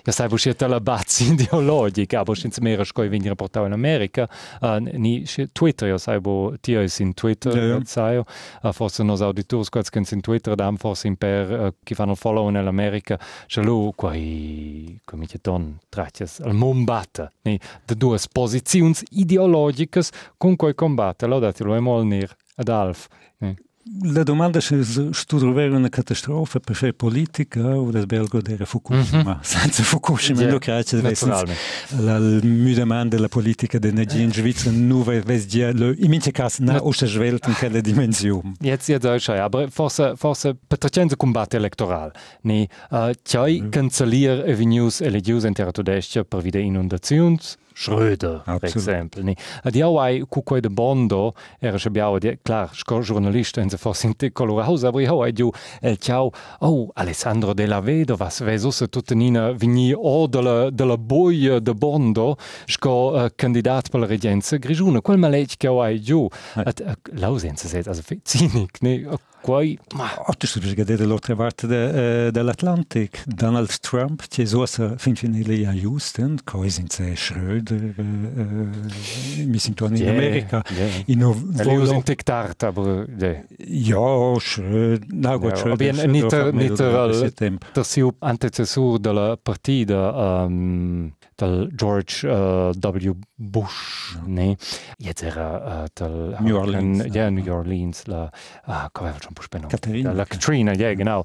Ja 0.06 0.12
sai, 0.12 0.28
wo 0.30 0.38
schiet 0.38 0.62
la 0.68 0.80
bazzi 0.80 1.32
ideologic, 1.34 2.14
aber 2.14 2.38
sins 2.38 2.60
mera 2.60 2.84
scoi 2.84 3.10
vini 3.10 3.28
reportau 3.28 3.66
in 3.66 3.74
Amerika, 3.74 4.28
uh, 4.62 4.78
ni 4.80 5.24
Twitter, 5.52 5.88
ja 5.88 5.98
sai, 5.98 6.20
wo 6.22 6.56
tio 6.62 6.82
is 6.82 7.00
in 7.00 7.14
Twitter, 7.14 7.56
Ja, 7.58 7.66
ja. 7.76 7.82
sai, 7.86 8.18
uh, 8.18 8.72
forse 8.72 9.04
nos 9.04 9.22
auditors 9.22 9.70
quats 9.70 9.90
kens 9.90 10.12
in 10.12 10.22
Twitter, 10.22 10.56
dam 10.56 10.78
forse 10.78 11.08
in 11.08 11.16
per, 11.16 11.52
uh, 11.52 11.74
chi 11.84 11.96
fanno 11.96 12.16
follow 12.16 12.50
in 12.50 12.56
Amerika, 12.58 13.20
Chalou, 13.48 13.94
quai, 13.96 15.00
come 15.06 15.26
ti 15.26 15.38
don, 15.42 15.78
trattias, 16.04 16.40
al 16.42 16.54
mombata, 16.54 17.32
ne, 17.44 17.60
de 17.88 17.96
duas 17.96 18.28
posizions 18.28 19.04
ideologicas 19.12 20.12
con 20.38 20.56
quei 20.56 20.74
combatte, 20.76 21.28
lo 21.28 21.40
dati 21.40 21.64
lo 21.64 21.76
emol 21.76 22.06
nir 22.06 22.36
ad 22.56 22.70
alf. 22.70 23.08
Ne. 23.40 23.56
la 24.14 24.24
domanda 24.24 24.60
se 24.62 24.84
stu 24.84 25.38
trovare 25.38 25.70
una 25.70 25.90
catastrofe 25.90 26.60
per 26.60 26.76
fare 26.76 26.94
politica 26.94 27.78
o 27.78 27.92
das 27.92 28.06
belgo 28.06 28.42
della 28.42 28.66
Fukushima 28.66 29.40
senza 29.42 29.84
Fukushima 29.84 30.42
Ja, 30.42 30.52
lo 30.52 30.60
crace 30.60 30.96
deve 30.96 31.12
essere 31.12 31.32
Naturalment. 31.32 31.60
la 32.00 32.20
müdement 32.44 33.10
della 33.10 33.28
politica 33.28 33.80
d'energia 33.80 34.22
in 34.22 34.32
Svizzera 34.32 34.72
nu 34.76 35.04
ves 35.04 35.46
dia 35.46 35.70
in 35.70 36.10
mince 36.10 36.32
cas 36.32 36.60
na 36.60 36.82
o 36.82 36.92
se 36.92 37.08
svelt 37.08 37.46
in 37.48 37.54
quella 37.54 37.82
dimensione 37.82 38.54
Jetzt 38.62 38.88
jetzt 38.88 39.06
auch 39.06 39.20
schon, 39.20 39.38
aber 39.38 39.70
forse 39.70 40.14
forse 40.16 40.56
pertrecendo 40.68 41.16
combattere 41.16 41.60
elettoral. 41.62 42.12
Ne, 42.42 42.68
uh, 42.92 43.12
tjai 43.22 43.68
cancellier 43.70 44.44
avenues 44.48 45.02
elegius 45.02 45.44
in 45.44 45.54
terra 45.54 45.72
tedesca 45.72 46.24
per 46.24 46.42
vide 46.42 46.60
inundazions. 46.60 47.58
Schröder, 47.74 48.44
per 48.60 48.76
esempio. 48.76 49.22
Ni. 49.24 49.36
A 49.64 49.70
di 49.70 49.82
Hawaii, 49.82 50.26
cu 50.28 50.44
quei 50.44 50.62
de 50.62 50.70
bondo, 50.70 51.34
era 51.60 51.78
se 51.78 51.90
biau, 51.90 52.18
di, 52.18 52.38
clar, 52.42 52.70
scor 52.74 53.04
giornalista, 53.04 53.62
enze 53.62 53.78
fossi 53.78 54.06
in 54.06 54.16
te 54.16 54.32
colorausa, 54.32 54.88
avri 54.88 55.06
Hawaii 55.06 55.34
giù, 55.34 55.52
el 55.82 55.94
eh, 55.94 55.98
ciao, 55.98 56.32
oh, 56.60 56.90
Alessandro 56.94 57.54
della 57.54 57.80
Vedova, 57.82 58.30
sveso 58.30 58.72
se 58.72 58.88
tutta 58.88 59.16
nina 59.16 59.52
vigni 59.52 59.94
o 59.96 60.28
della, 60.28 60.70
della 60.70 60.98
boia 60.98 61.60
de 61.60 61.74
bondo, 61.74 62.38
sco 62.66 63.12
uh, 63.14 63.30
candidat 63.36 63.90
per 63.90 64.00
la 64.02 64.06
regenza 64.06 64.58
grigiuna, 64.58 65.02
quel 65.02 65.18
malec 65.18 65.58
che 65.58 65.68
Hawaii 65.68 66.00
giù. 66.02 66.28
Hey. 66.56 66.64
Eh. 66.64 66.70
At, 66.70 66.80
uh, 66.86 67.20
lausenze, 67.20 67.68
se, 67.68 68.20
cinic, 68.24 68.82
ne, 68.82 69.06
quai, 69.44 69.78
ma, 69.96 70.10
Otto 70.28 70.48
stu 70.48 70.60
vedere 70.62 70.96
dall'altra 71.04 71.36
parte 71.36 71.68
de, 71.68 72.28
eh, 72.28 72.32
dell'Atlantic. 72.32 73.24
Donald 73.28 73.78
Trump 73.82 74.24
c'è 74.30 74.46
so 74.46 74.66
sa 74.66 74.96
fin 74.98 75.16
finile 75.16 75.68
a 75.68 75.74
Houston 75.74 76.38
coi 76.46 76.70
senza 76.70 77.04
Schröder 77.14 77.94
eh, 77.98 79.44
mi 79.46 79.58
sin 79.60 79.74
torni 79.74 80.00
in 80.00 80.06
Yeah, 80.06 80.16
America 80.16 80.64
yeah. 80.70 80.90
in 81.08 81.20
no 81.20 81.30
usa 81.32 81.64
volo 81.64 81.92
in 81.94 82.04
tectart, 82.04 82.64
aber 82.64 83.06
de, 83.10 83.44
ja 83.58 84.34
Schröder 84.40 85.06
na 85.10 85.36
gut 85.36 85.50
Ja, 85.52 85.56
Schröder 85.58 85.90
aber 85.90 86.08
nicht 86.08 86.32
der- 86.32 86.54
nicht 86.54 86.80
der- 86.80 87.32
der 87.40 87.58
der 87.74 87.84
siu 87.84 88.12
antecessur 88.20 88.98
della 89.00 89.36
partida 89.36 90.46
um, 90.46 91.12
del 91.44 91.70
George 91.74 92.28
uh, 92.28 92.72
W. 92.72 93.16
Bush, 93.36 94.18
ne? 94.26 94.56
Jetzt 94.98 95.24
era 95.24 95.84
uh, 95.84 95.88
del 95.94 96.38
New 96.40 96.56
Orleans, 96.56 97.04
ja, 97.06 97.24
ja. 97.24 97.30
New 97.30 97.54
Orleans, 97.54 98.06
la, 98.06 98.30
ah, 98.66 98.90
come 98.92 99.10
aveva 99.10 99.26
un 99.28 99.34
po' 99.34 99.42
speno? 99.42 99.68
Caterina. 99.68 100.14
La 100.14 100.26
Katrina, 100.26 100.74
ja, 100.74 100.94
genau. 100.94 101.24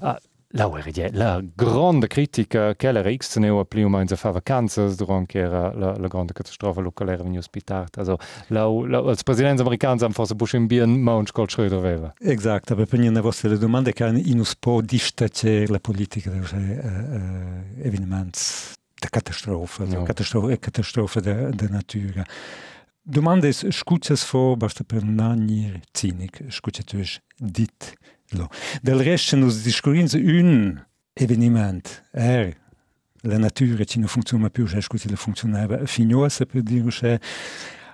Uh, 0.00 0.16
la 0.52 0.70
era 0.78 0.90
ja, 0.90 1.10
la 1.12 1.42
grande 1.54 2.06
critica 2.06 2.74
che 2.74 2.88
era 2.88 3.14
X 3.14 3.36
ne 3.36 3.66
pli 3.66 3.82
o 3.82 3.90
meno 3.90 4.16
fa 4.16 4.30
vacanze 4.30 4.94
durant 4.94 5.26
che 5.26 5.40
era 5.40 5.74
la, 5.74 5.94
la 5.94 6.06
grande 6.08 6.32
catastrofe 6.32 6.80
locale 6.80 7.12
era 7.12 7.22
vegni 7.22 7.36
ospitart. 7.36 7.98
Also, 7.98 8.16
la, 8.46 8.64
la, 8.66 8.98
als 9.00 9.22
presidents 9.22 9.60
americans 9.60 10.02
am 10.02 10.12
forse 10.12 10.34
Bush 10.34 10.54
in 10.54 10.66
bien 10.66 11.02
Mount 11.02 11.32
Gold 11.32 11.50
Schröder 11.50 11.76
aveva. 11.76 12.14
Esatto, 12.18 12.74
per 12.74 12.86
prendere 12.86 13.12
le 13.16 13.20
vostre 13.20 13.58
domande 13.58 13.92
che 13.92 14.06
in 14.06 14.38
un 14.38 14.50
po' 14.58 14.80
distacere 14.80 15.66
la 15.66 15.80
politica 15.80 16.30
dei 16.30 16.40
uh, 16.40 17.86
eventi 17.86 18.06
de 18.98 19.08
catastrofe, 19.08 19.84
Ja. 19.84 19.98
ja. 19.98 20.02
catastrofe, 20.04 20.52
e 20.52 20.56
catastrofe 20.56 21.20
de, 21.20 21.50
de 21.54 21.68
natura. 21.68 22.24
Domande 23.02 23.48
is, 23.48 23.64
scuccias 23.70 24.22
fo, 24.24 24.56
basta 24.56 24.84
per 24.84 25.02
nani 25.02 25.80
cinik, 25.92 26.42
scucciatus 26.48 27.20
dit 27.36 27.94
lo. 28.30 28.48
Del 28.82 28.98
resto 29.02 29.36
nos 29.36 29.62
discorrins 29.62 30.12
un 30.12 30.78
eveniment, 31.14 32.02
er, 32.12 32.56
la 33.22 33.38
natura 33.38 33.84
ci 33.84 33.98
non 33.98 34.08
funziona 34.08 34.50
più, 34.50 34.66
cioè 34.66 34.80
scusi 34.80 35.08
la 35.08 35.16
funzionava 35.16 35.86
finosa 35.86 36.44
per 36.44 36.62
dire, 36.62 36.90
cioè, 36.90 37.18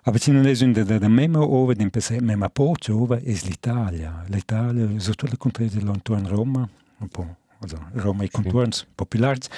aber 0.02 0.20
ci 0.20 0.32
non 0.32 0.46
è 0.46 0.52
un 0.60 0.72
da 0.72 1.08
mema 1.08 1.40
ova, 1.40 1.74
din 1.74 1.90
pese 1.90 2.20
mema 2.20 2.50
poce 2.50 2.92
ova, 2.92 3.18
es 3.22 3.44
l'Italia. 3.44 4.24
L'Italia, 4.26 4.88
sotto 4.98 5.26
le 5.26 5.36
contrade 5.36 5.70
dell'Antoine 5.70 6.28
Roma, 6.28 6.68
un 6.98 7.08
po', 7.08 7.36
also, 7.60 7.78
Roma 7.92 8.24
e 8.24 8.30
contorns 8.30 8.84
populars, 8.94 9.48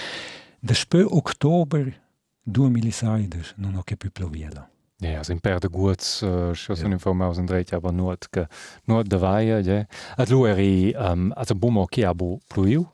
Después 0.67 1.07
Oktober 1.09 1.95
2016 2.43 3.55
non 3.59 3.77
ho 3.77 3.83
che 3.83 3.97
più 3.97 4.11
ploviela. 4.11 4.69
Ja, 4.99 5.19
also 5.19 5.31
in 5.31 5.39
Perde 5.39 5.69
Guts, 5.69 6.23
uh, 6.23 6.55
schon 6.55 6.77
ja. 6.77 6.87
informaus 6.89 7.39
und 7.39 7.47
dreht 7.47 7.73
aber 7.73 7.93
nur 7.93 8.17
que 8.33 8.49
nur 8.87 9.05
de 9.05 9.21
vaia, 9.21 9.61
ja. 9.61 9.87
At 10.17 10.29
lu 10.29 10.45
eri 10.45 10.93
um, 10.99 11.33
also 11.37 11.55
bumo 11.55 11.87
che 11.87 12.05
abo 12.05 12.41
pluiu. 12.49 12.85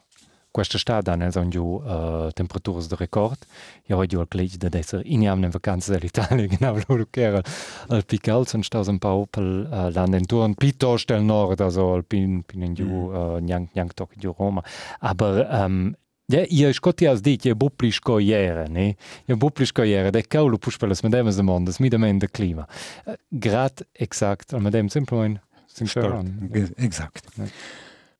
Questa 0.50 0.76
stata 0.76 1.14
nel 1.16 1.32
son 1.32 1.48
giù 1.48 1.80
uh, 1.82 2.30
temperaturas 2.32 2.88
de 2.88 2.96
record. 2.96 3.38
Ja, 3.86 3.96
ho 3.96 4.04
giù 4.04 4.18
al 4.18 4.28
clich 4.28 4.58
de 4.58 4.68
desser 4.68 5.00
iniam 5.04 5.42
in 5.42 5.50
vacanze 5.50 5.92
dell'Italia, 5.92 6.46
genau 6.58 6.78
lo 6.86 7.06
che 7.08 7.22
era 7.22 7.40
al 7.88 8.04
pical, 8.04 8.46
son 8.46 8.62
staus 8.62 8.88
un 8.88 8.98
po' 8.98 9.26
pel 9.30 9.66
uh, 9.70 9.88
land 9.94 10.12
intorno, 10.12 10.52
piuttosto 10.54 11.14
del 11.14 11.22
nord, 11.22 11.60
also 11.60 11.94
al 11.94 12.04
pin, 12.04 12.42
pin 12.42 12.62
in 12.62 12.74
giù, 12.74 12.84
mm. 12.84 13.14
uh, 13.14 13.38
niang, 13.38 13.70
niang 13.72 13.94
toc 13.94 14.12
giù 14.18 14.34
Roma. 14.36 14.62
Aber 14.98 15.48
um, 15.50 15.94
Ja, 16.32 16.42
io 16.48 16.72
scotti 16.72 17.08
as 17.10 17.20
dit, 17.24 17.44
io 17.44 17.56
bupliš 17.58 18.00
ko 18.00 18.16
jere, 18.22 18.64
ne? 18.72 18.92
Io 19.28 19.36
bupliš 19.36 19.74
ko 19.76 19.84
jere, 19.84 20.12
de 20.14 20.22
kaulo 20.24 20.56
puš 20.62 20.78
pelas 20.80 21.04
medemas 21.04 21.36
de 21.36 21.44
mondas, 21.44 21.80
mi 21.82 21.90
de 21.92 22.00
men 22.00 22.22
de 22.22 22.28
clima. 22.28 22.64
Uh, 23.04 23.18
Grat 23.30 23.84
exact, 24.00 24.54
al 24.56 24.64
medem 24.64 24.88
simplement 24.92 25.40
sinceran. 25.72 26.32
Exact. 26.76 27.28
Ja. 27.36 27.48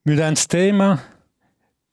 Mudans 0.08 0.46
tema, 0.46 0.96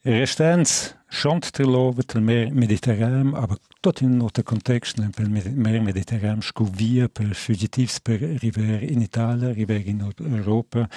restants 0.08 0.96
schont 1.10 1.52
trilove 1.54 2.04
tel 2.04 2.22
mer 2.22 2.54
mediterran, 2.54 3.34
aber 3.36 3.58
tot 3.82 4.02
in 4.02 4.18
nota 4.18 4.44
context 4.44 5.00
per 5.16 5.30
mer 5.30 5.82
mediterran 5.82 6.42
sco 6.42 6.68
via 6.72 7.08
per 7.08 7.34
fugitivs 7.36 8.00
per 8.00 8.20
river 8.44 8.84
in 8.84 9.02
Italia, 9.02 9.54
river 9.54 9.82
in 9.86 10.04
Europa. 10.18 10.88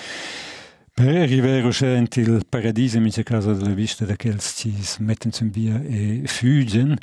Per 0.94 1.16
arrivare 1.16 1.58
il 1.58 2.46
paradiso, 2.48 2.98
in 2.98 3.10
caso 3.24 3.54
della 3.54 3.74
vista 3.74 4.04
da 4.04 4.14
che 4.14 4.36
ci 4.38 4.74
mettono 4.98 5.34
in 5.40 5.50
via 5.50 5.82
e 5.82 6.22
fuggono, 6.26 6.96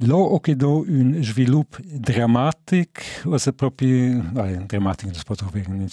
Lo 0.00 0.18
ho 0.18 0.40
che 0.40 0.56
do 0.56 0.84
un 0.86 1.22
sviluppo 1.22 1.78
drammatico, 1.82 3.00
also 3.32 3.54
proprio, 3.54 4.20
nein, 4.30 4.66
drammatico 4.66 5.10
das 5.10 5.24
pot 5.24 5.42
auch 5.42 5.54
in 5.54 5.88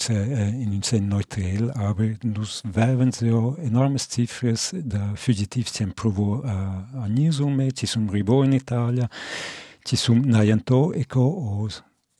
un 0.72 0.82
sen 0.82 1.08
neutral, 1.08 1.70
aber 1.74 2.14
nus 2.22 2.60
werben 2.70 3.12
so 3.12 3.56
enormes 3.62 4.06
Ziffers 4.10 4.74
da 4.74 5.12
fugitiv 5.14 5.70
ci 5.70 5.86
provo 5.86 6.42
a, 6.42 6.86
a 6.92 7.06
Nisume, 7.06 7.72
ci 7.72 7.86
sono 7.86 8.10
ribo 8.12 8.44
in 8.44 8.52
Italia, 8.52 9.08
ci 9.82 9.96
sono 9.96 10.20
naianto 10.22 10.92
e 10.92 11.06
co 11.06 11.22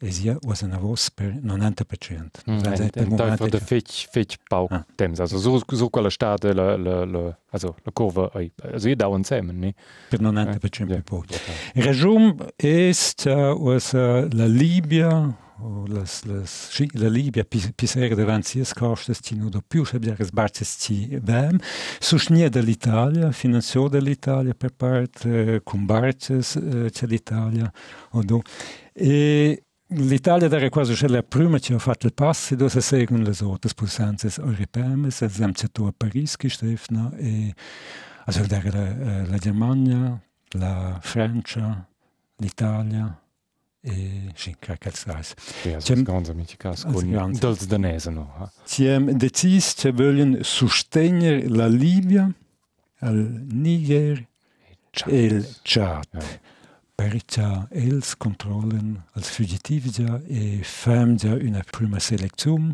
os 0.03 0.09
Esia 0.09 0.39
was 0.43 0.63
una 0.63 0.79
vos 0.79 1.11
per 1.11 1.33
90%. 1.33 2.43
Mm, 2.47 2.67
also, 2.67 2.85
und 2.97 3.53
da 3.53 3.61
fetch 3.61 4.09
fetch 4.11 4.37
Bau 4.51 4.69
ah. 4.71 4.85
dem 4.99 5.15
also 5.19 5.39
so 5.39 5.61
so 5.71 5.89
quella 5.89 6.11
stata 6.11 6.53
la 6.53 6.77
la 6.77 7.05
la 7.05 7.39
also 7.51 7.77
la 7.85 7.93
curva 7.93 8.31
also 8.73 8.89
i 8.89 8.97
dauern 8.97 9.23
zusammen 9.23 9.59
ne 9.59 9.75
per 10.11 10.21
90% 10.21 10.91
eh, 10.91 11.03
po. 11.03 11.25
Ja, 11.29 11.85
Resum 11.85 12.37
ist 12.57 13.27
uh, 13.27 13.55
was 13.57 13.93
uh, 13.95 14.29
la 14.33 14.47
Libia 14.47 15.39
o 15.61 15.87
las 15.87 16.25
las 16.25 16.71
la 16.95 17.09
Libia 17.09 17.45
pisera 17.45 18.15
davanti 18.15 18.61
as 18.61 18.73
costas 18.75 19.21
ci 19.23 19.37
no 19.37 19.49
do 19.49 19.63
più 19.67 19.85
sabbia 19.85 20.17
as 20.19 20.31
barces 20.31 20.77
ci 20.81 21.19
vem 21.23 21.59
susnia 22.01 22.49
dell'Italia 22.49 23.31
finanzio 23.31 23.89
dell'Italia 23.89 24.55
per 24.55 24.73
parte 24.75 25.29
uh, 25.29 25.63
con 25.63 25.87
barces 25.87 26.55
uh, 26.57 26.89
c'è 26.91 27.07
l'Italia 27.07 27.71
o 28.11 28.23
do. 28.23 28.43
E 28.93 29.63
L'Italia 29.89 30.49
era 30.49 30.69
quasi 30.71 31.07
la 31.09 31.23
prima 31.23 31.59
che 31.59 31.75
ha 31.75 31.79
fatto 31.79 32.07
il 32.07 32.15
passo, 32.15 32.55
dove 32.57 32.71
si 32.71 32.81
seguono 32.81 33.23
le 33.23 33.37
altre 33.39 33.71
potenze 33.75 34.33
europee, 34.41 35.11
si 35.11 35.25
è 35.25 35.29
a 35.29 35.95
Paris 35.97 36.37
gestriffen, 36.39 37.15
e 37.19 37.55
also 38.25 38.43
era 38.49 38.71
la, 38.71 39.27
la 39.27 39.39
Germania, 39.39 40.21
la 40.53 40.99
Francia, 41.03 41.87
l'Italia, 42.37 43.21
e 43.83 44.33
che 44.35 44.91
sia 44.95 45.23
Sì, 45.23 45.93
è 45.93 46.03
ganz 46.03 46.31
amici 46.31 46.57
con 46.57 47.33
dels 47.39 47.67
danese, 47.67 48.11
no? 48.11 48.51
Ci 48.65 48.89
hanno 48.89 49.13
deciso 49.13 49.75
che 49.77 49.93
vogliono 49.93 50.43
sostenere 50.43 51.47
la 51.49 51.67
Libia, 51.67 52.33
il 53.03 53.47
Niger 53.51 54.27
e 55.05 55.25
il 55.25 55.57
Chad. 55.63 56.07
Ja. 56.11 56.53
parita 56.95 57.67
els 57.71 58.15
controlen 58.17 59.03
als 59.15 59.31
fugitivgia 59.35 60.21
e 60.27 60.63
femgia 60.63 61.35
una 61.35 61.65
prima 61.71 61.99
selectum 61.99 62.73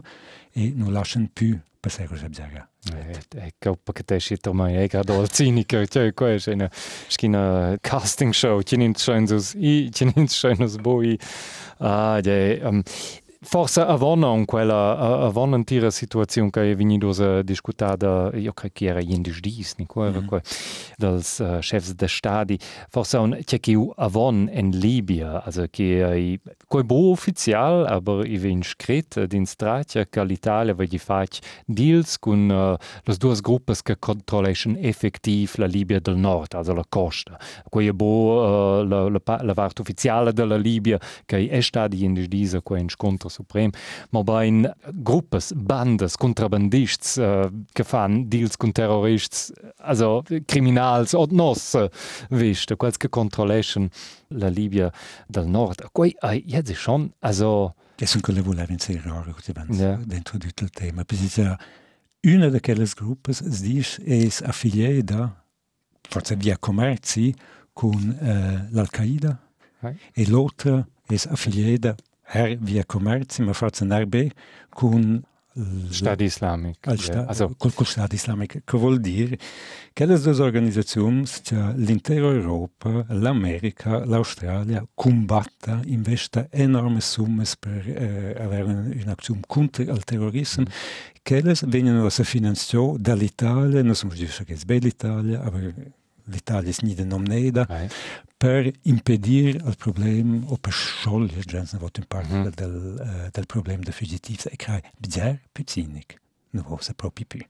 e 0.52 0.72
non 0.76 0.92
lachen 0.92 1.30
pu 1.32 1.58
passare 1.80 2.08
questa 2.08 2.28
bzaga. 2.28 2.68
Ik 3.46 3.54
hoop 3.58 3.80
dat 3.84 4.06
deze 4.06 4.26
zit 4.26 4.46
om 4.46 4.56
mij. 4.56 4.76
eigen 4.76 4.98
had 4.98 5.10
al 5.10 5.26
tien 5.26 5.66
keer 5.66 5.88
twee 5.88 6.12
kwijt. 6.12 6.46
En 6.46 6.70
misschien 7.04 7.32
een 7.32 7.80
casting 7.80 8.34
show. 8.34 8.68
Je 8.68 8.76
neemt 8.76 9.00
zo'n 9.00 9.24
dus 9.24 9.54
i, 9.54 9.88
je 9.92 10.10
neemt 10.14 10.32
zo'n 10.32 10.54
dus 10.54 10.76
boy. 10.76 11.18
Ah, 11.78 12.18
ja. 12.22 12.82
Forse 13.42 13.80
avona 13.80 14.34
in 14.34 14.44
quella 14.44 14.98
avona 14.98 15.56
in 15.56 15.64
tira 15.64 15.90
situazione 15.90 16.50
che 16.50 16.72
è 16.72 16.76
venuta 16.76 17.40
discutata, 17.40 18.30
io 18.34 18.52
credo 18.52 18.74
che 18.74 18.84
era 18.84 19.00
in 19.00 19.22
dis, 19.22 19.76
ni 19.78 19.86
qua, 19.86 20.10
mm 20.10 20.40
dels 20.98 21.38
uh, 21.38 21.58
chefs 21.60 21.94
de 21.94 22.06
stadi. 22.06 22.58
Forse 22.90 23.16
un 23.16 23.38
c'è 23.42 23.58
che 23.58 23.74
avon 23.96 24.50
in 24.52 24.68
Libia, 24.78 25.42
also 25.42 25.64
che 25.70 26.04
è 26.04 26.50
quei 26.66 26.84
bo 26.84 27.08
ufficial, 27.12 27.86
aber 27.86 28.26
i 28.26 28.36
vin 28.36 28.62
scret 28.62 29.24
din 29.24 29.46
stratia 29.46 30.04
che 30.04 30.22
l'Italia 30.22 30.74
va 30.74 30.84
gli 30.84 30.98
fac 30.98 31.38
deals 31.64 32.18
con 32.18 32.50
uh, 32.50 32.76
las 33.04 33.16
duas 33.16 33.40
gruppas 33.40 33.80
che 33.80 33.96
controllation 33.98 34.76
effektiv 34.78 35.54
la 35.56 35.64
Libia 35.64 36.00
del 36.00 36.16
Nord, 36.16 36.52
also 36.52 36.74
la 36.74 36.84
costa. 36.86 37.38
Quei 37.70 37.90
bo 37.94 38.80
uh, 38.80 38.84
la, 38.84 39.08
la, 39.08 39.40
la 39.40 39.54
part 39.54 39.78
ufficiale 39.78 40.34
della 40.34 40.58
Libia 40.58 41.00
che 41.24 41.48
è 41.48 41.60
stadi 41.62 42.04
in 42.04 42.12
dis, 42.12 42.58
quei 42.62 42.84
scontro 42.88 43.29
Suprem, 43.30 43.70
ma 44.10 44.22
bei 44.22 44.46
in 44.46 44.70
Gruppes, 45.02 45.54
Bandes, 45.56 46.18
Kontrabandists, 46.18 47.16
äh, 47.16 47.50
gefahren, 47.74 48.28
Deals 48.28 48.58
con 48.58 48.72
Terrorists, 48.72 49.52
also 49.78 50.22
Kriminals 50.46 51.14
od 51.14 51.32
nos, 51.32 51.74
äh, 51.74 51.88
wisst, 52.28 52.76
qualche 52.76 53.08
Controllation 53.08 53.90
la 54.28 54.48
Libia 54.48 54.92
del 55.28 55.46
Nord. 55.46 55.82
Quei, 55.92 56.14
äh, 56.22 56.42
jetzt 56.46 56.74
schon, 56.76 57.12
also... 57.20 57.74
Che 57.96 58.06
sono 58.06 58.22
quelle 58.22 58.40
volevo 58.40 58.72
inserire 58.72 59.12
ja. 59.68 59.96
dentro 59.96 60.38
di 60.38 60.46
tutto 60.46 60.64
il 60.64 60.70
tema, 60.70 61.04
perché 61.04 61.56
una 62.22 62.48
di 62.48 62.60
quelle 62.60 62.86
gruppe 62.94 63.32
si 63.32 63.62
dice 63.62 64.02
è 64.02 64.28
affiliata, 64.42 65.44
forse 66.08 66.36
via 66.36 66.56
commerci, 66.58 67.34
con 67.72 68.10
eh, 68.20 68.68
l'Al-Qaeda, 68.70 69.48
e 70.12 70.28
l'altra 70.28 70.86
è 71.06 71.14
affiliata 71.28 71.94
her 72.32 72.56
via 72.58 72.84
commerci, 72.84 73.42
ma 73.42 73.52
forse 73.52 73.84
NRB, 73.84 74.30
con 74.68 75.22
Stato 75.90 76.22
Islamico. 76.22 76.96
Sta, 76.96 77.26
also, 77.26 77.54
col, 77.58 77.74
col 77.74 77.86
Stato 77.86 78.14
Islamico, 78.14 78.60
che 78.64 78.78
vuol 78.78 79.00
dire 79.00 79.36
che 79.92 80.06
le 80.06 80.18
due 80.18 80.40
organizzazioni, 80.40 81.26
cioè 81.26 81.72
l'intera 81.74 82.28
Europa, 82.28 83.04
l'America, 83.08 84.04
l'Australia, 84.04 84.86
combattono, 84.94 85.82
investono 85.86 86.46
enormi 86.50 87.00
somme 87.00 87.44
per 87.58 87.88
eh, 87.88 88.36
avere 88.40 88.62
un'azione 89.02 89.40
contro 89.46 89.82
il 89.82 90.04
terrorismo, 90.04 90.64
mm. 90.68 91.18
che 91.22 91.42
vengono 91.66 92.08
finanziate 92.08 92.96
dall'Italia, 92.98 93.82
non 93.82 93.94
giusto 94.14 94.44
che 94.44 94.54
è 94.54 94.78
l'Italia, 94.78 95.40
ma 95.50 95.72
l'Italia 96.30 96.70
è 96.70 96.74
nicht 96.82 97.00
nomneda, 97.00 97.66
per 98.36 98.72
impedir 98.82 99.56
il 99.56 99.76
problema 99.76 100.46
o 100.46 100.56
per 100.56 100.72
sciogliere 100.72 101.42
in 101.44 102.06
parte 102.06 102.34
mm. 102.34 102.46
del, 102.54 102.96
uh, 102.98 103.30
del 103.30 103.46
problema 103.46 103.82
de 103.82 103.92
fugitivs 103.92 104.46
e 104.46 104.56
crai 104.56 104.80
bzer 104.96 105.42
pizinic 105.52 106.16
no 106.52 106.62
vo 106.62 106.78
se 106.80 106.94
proprio 106.94 107.26
più 107.28 107.44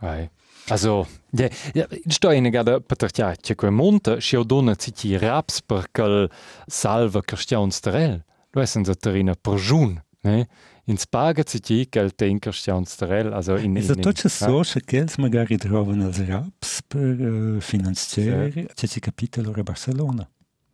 Ai. 0.00 0.28
Also, 0.68 1.06
ja, 1.30 1.48
ja, 1.72 1.88
sto 2.06 2.30
in 2.30 2.50
gada 2.50 2.80
patertia 2.80 3.34
che 3.34 3.54
quel 3.54 3.70
monte 3.70 4.20
si 4.20 4.36
dona 4.44 4.74
citi 4.74 5.16
raps 5.16 5.62
per 5.62 5.90
quel 5.90 6.30
salva 6.66 7.22
Christian 7.22 7.70
Sterel. 7.70 8.22
Lo 8.50 8.60
essen 8.60 8.82
da 8.82 8.94
terina 8.94 9.34
per 9.34 9.54
jun, 9.54 10.02
ne? 10.22 10.48
in 10.86 10.98
Spaga 10.98 11.44
zu 11.44 11.58
gälte 11.90 12.26
Inkerstjanstarell. 12.26 13.32
Also 13.34 13.56
in, 13.56 13.76
in, 13.76 13.82
in, 13.82 14.02
toča 14.02 14.28
soša, 14.28 14.80
kjer 14.80 15.08
smo 15.10 15.28
ga 15.28 15.44
ridrovali 15.44 16.12
z 16.12 16.28
RAPS, 16.30 16.82
per 16.88 17.60
financer, 17.60 18.66
ceci 18.76 19.00
kapitalo 19.00 19.52
re 19.52 19.62
Barcelona. 19.62 20.28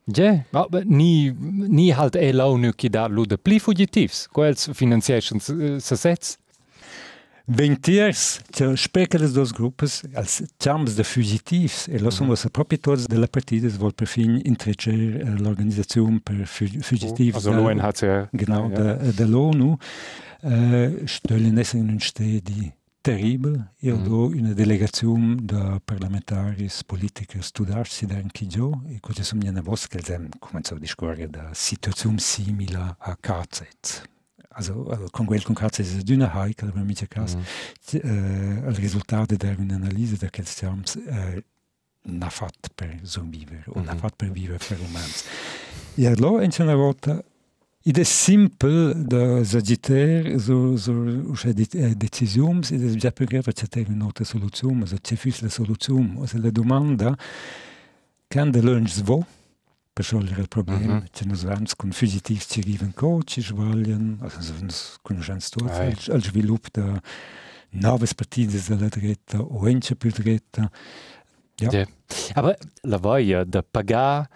Ja, 0.06 0.44
aber 0.52 0.84
nie, 0.84 1.32
nie 1.68 1.94
halt 1.94 2.16
elau 2.16 2.56
nüki 2.58 2.90
da 2.90 3.06
lude 3.06 3.38
pli 3.38 3.60
fugitivs, 3.60 4.26
quels 4.34 4.68
finanzierschens 4.74 5.48
äh, 5.48 5.78
sassets. 5.80 6.38
20 7.54 7.98
especas 8.72 9.32
dos 9.32 9.52
grupos, 9.52 10.02
als 10.14 10.42
champs 10.58 10.92
mhm. 10.92 10.96
de 10.96 11.04
fugitives, 11.04 11.88
e 11.88 11.98
loro 11.98 12.10
sono 12.10 12.34
proprio 12.50 12.78
tutti 12.78 13.04
della 13.06 13.28
partita, 13.28 13.68
vuol 13.68 13.94
perfino 13.94 14.40
intrecciare 14.42 15.24
l'organizzazione 15.38 16.20
per 16.22 16.36
euh, 16.36 16.42
oh, 16.42 16.80
fugitivi. 16.80 17.34
Also 17.34 17.52
l'UNHCR. 17.52 18.28
Genau, 18.32 18.70
ja. 18.70 18.94
dell'ONU. 19.12 19.76
Uh, 20.44 21.06
stellen 21.06 21.56
es 21.58 21.72
in 21.72 21.98
die 22.42 22.72
teribile. 23.02 23.74
Io 23.80 23.96
mm. 23.96 24.02
do 24.02 24.26
una 24.26 24.52
delegazione 24.54 25.36
da 25.40 25.80
parlamentari, 25.84 26.68
politici, 26.86 27.40
studarsi 27.40 28.06
da 28.06 28.16
anche 28.16 28.46
io, 28.50 28.82
e 28.88 28.98
così 29.00 29.22
sono 29.22 29.48
una 29.48 29.60
voce 29.60 29.88
che 29.88 30.00
cominciano 30.38 30.78
a 30.78 30.80
discorrere 30.80 31.28
da 31.28 31.50
situazioni 31.52 32.18
simili 32.18 32.74
a 32.74 33.16
KZ. 33.20 34.10
Also, 34.54 34.86
also 34.90 35.08
con 35.10 35.26
quel 35.26 35.42
con 35.42 35.54
KZ 35.54 36.02
è 36.04 36.12
una 36.12 36.30
heikel, 36.32 36.72
per 36.72 36.82
mi 36.82 36.94
caso. 37.08 37.38
Mm. 37.38 37.42
Uh, 37.92 38.68
il 38.68 38.74
risultato 38.76 39.34
di 39.34 39.54
un'analisi 39.58 40.16
di 40.16 40.28
questi 40.30 40.60
termini 40.60 40.84
uh, 41.06 41.42
non 42.04 42.30
fatto 42.30 42.68
per 42.74 42.98
sopravvivere, 43.02 43.64
o 43.66 43.78
mm 43.78 43.82
-hmm. 43.82 43.86
non 43.86 43.96
fatto 43.98 44.14
per 44.16 44.30
vivere 44.30 44.58
per 44.66 44.78
umans. 44.80 45.24
E 45.94 46.06
allora, 46.06 46.44
in 46.44 46.50
una 46.58 46.74
volta, 46.74 47.22
Id 47.84 47.98
è 47.98 48.04
simple 48.04 48.92
de 48.94 49.44
s'agiter 49.44 50.38
sur, 50.38 50.78
sur 50.78 50.94
usce 51.26 51.52
decisiums 51.52 52.70
ed 52.70 52.84
è 52.84 52.94
già 52.94 53.10
per 53.10 53.26
grave 53.26 53.52
c'è 53.52 53.66
un'altra 53.88 54.24
soluzione, 54.24 54.74
ma 54.74 54.86
c'è 55.00 55.16
fis 55.16 55.40
la 55.40 55.48
soluzione, 55.48 56.24
se 56.28 56.38
la 56.38 56.50
domanda 56.50 57.16
can 58.28 58.52
de 58.52 58.60
lunch 58.60 59.02
vo 59.02 59.26
per 59.92 60.04
sciogliere 60.04 60.40
il 60.40 60.48
problema, 60.48 60.94
mm 60.94 60.98
-hmm. 60.98 61.10
c'è 61.10 61.24
nos 61.26 61.42
vans 61.42 61.74
con 61.76 61.90
fugitivi 61.92 62.40
ci 62.40 62.60
arrivano 62.60 62.92
co, 62.94 63.22
ci 63.24 63.42
sbagliano, 63.42 64.16
also 64.20 64.54
uns 64.60 64.98
conoscenza 65.02 65.48
tutti, 65.50 65.70
al, 65.70 65.96
al 66.08 66.22
sviluppo 66.22 66.68
da 66.70 67.00
nuove 67.72 68.06
partite 68.14 68.60
della 68.66 68.88
dretta 68.88 69.40
o 69.40 69.68
ence 69.68 69.94
più 69.96 70.10
dretta. 70.10 70.70
Ja. 71.56 71.70
Yeah. 71.70 71.88
Aber 72.34 72.56
la 72.82 72.98
voglia 72.98 73.44
de 73.44 73.62
pagar 73.62 74.28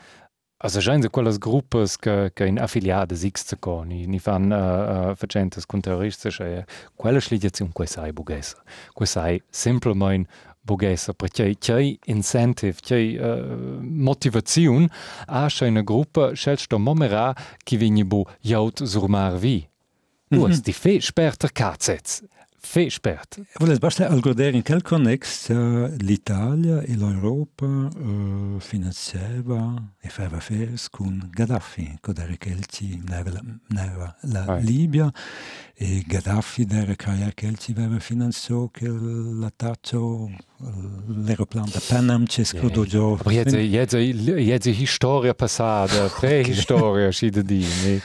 Also 0.59 0.81
scheint 0.81 1.03
so 1.03 1.11
quelle 1.11 1.37
gruppas 1.39 1.99
che, 1.99 2.31
che 2.33 2.47
in 2.47 2.59
affiliadas 2.59 3.27
X 3.29 3.55
ni, 3.85 4.07
ni 4.07 4.19
fan 4.19 4.51
uh, 4.51 5.11
uh, 5.11 5.15
facentes 5.15 5.67
con 5.67 5.81
terroristische, 5.81 6.65
quella 6.95 7.21
sligazione 7.21 7.73
quei 7.73 7.87
sai 7.87 8.13
bugessa. 8.13 8.63
Quei 8.95 9.07
sai 9.07 9.43
semplicemente 9.51 10.31
bugessa, 10.67 11.15
perché 11.15 11.57
c'è 11.59 11.97
incentive, 12.07 12.75
c'è 12.83 12.99
uh, 13.19 13.79
motivazione 13.81 14.91
a 15.27 15.49
una 15.61 15.83
gruppa 15.83 16.33
scelta 16.35 16.77
momera 16.77 17.35
che 17.63 17.77
viene 17.77 18.05
bu 18.05 18.25
jaut 18.41 18.83
sur 18.83 19.09
mar 19.09 19.39
vi. 19.39 19.67
Du 20.29 20.45
hast 20.45 20.65
die 20.65 20.75
fe 20.75 21.01
sperter 21.01 21.53
KZ. 21.53 22.25
Fespert. 22.67 23.41
Voles 23.59 23.79
basta 23.79 24.09
al 24.09 24.21
goder 24.21 24.55
in 24.55 24.63
quel 24.63 24.83
connex 24.83 25.51
l'Italia 26.01 26.83
e 26.83 26.97
l'Europa 26.97 27.65
uh, 27.65 28.59
finanziava 28.59 29.95
e 30.01 30.09
faceva 30.09 30.37
affairs 30.37 30.91
con 30.91 31.31
Gaddafi, 31.33 31.99
codere 32.01 32.37
Kelci 32.37 33.01
neva 33.07 34.17
la 34.23 34.45
ah. 34.45 34.57
Libia 34.57 35.11
e 35.75 36.03
Gaddafi 36.07 36.65
dere 36.65 36.97
Caia 36.97 37.31
Kelci 37.33 37.73
aveva 37.77 38.01
finanziato 38.01 38.71
che 38.73 38.89
l'attacco 38.89 40.31
l'aeroplano 41.07 41.69
da 41.73 41.81
Panam 41.87 42.27
c'è 42.27 42.45
scritto 42.45 42.85
giù. 42.85 43.17
Ma 43.25 43.31
è 43.33 44.87
storia 44.87 45.35
passata, 45.35 46.09
preistoria, 46.09 47.13
si 47.13 47.31
da 47.31 47.43
dire. 47.43 48.03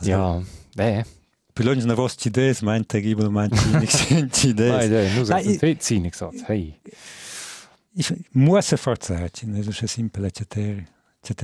Ja, 0.00 0.40
eh. 0.76 1.04
Pelo 1.58 1.74
na 1.74 1.94
vos 1.94 2.14
idees 2.24 2.60
ma 2.62 2.78
terrible 2.84 3.28
man 3.28 3.50
Mu 8.32 8.60
se 8.60 8.76
forza 8.76 9.28
se 9.72 9.86
simpel 9.86 10.30
ter 10.30 10.86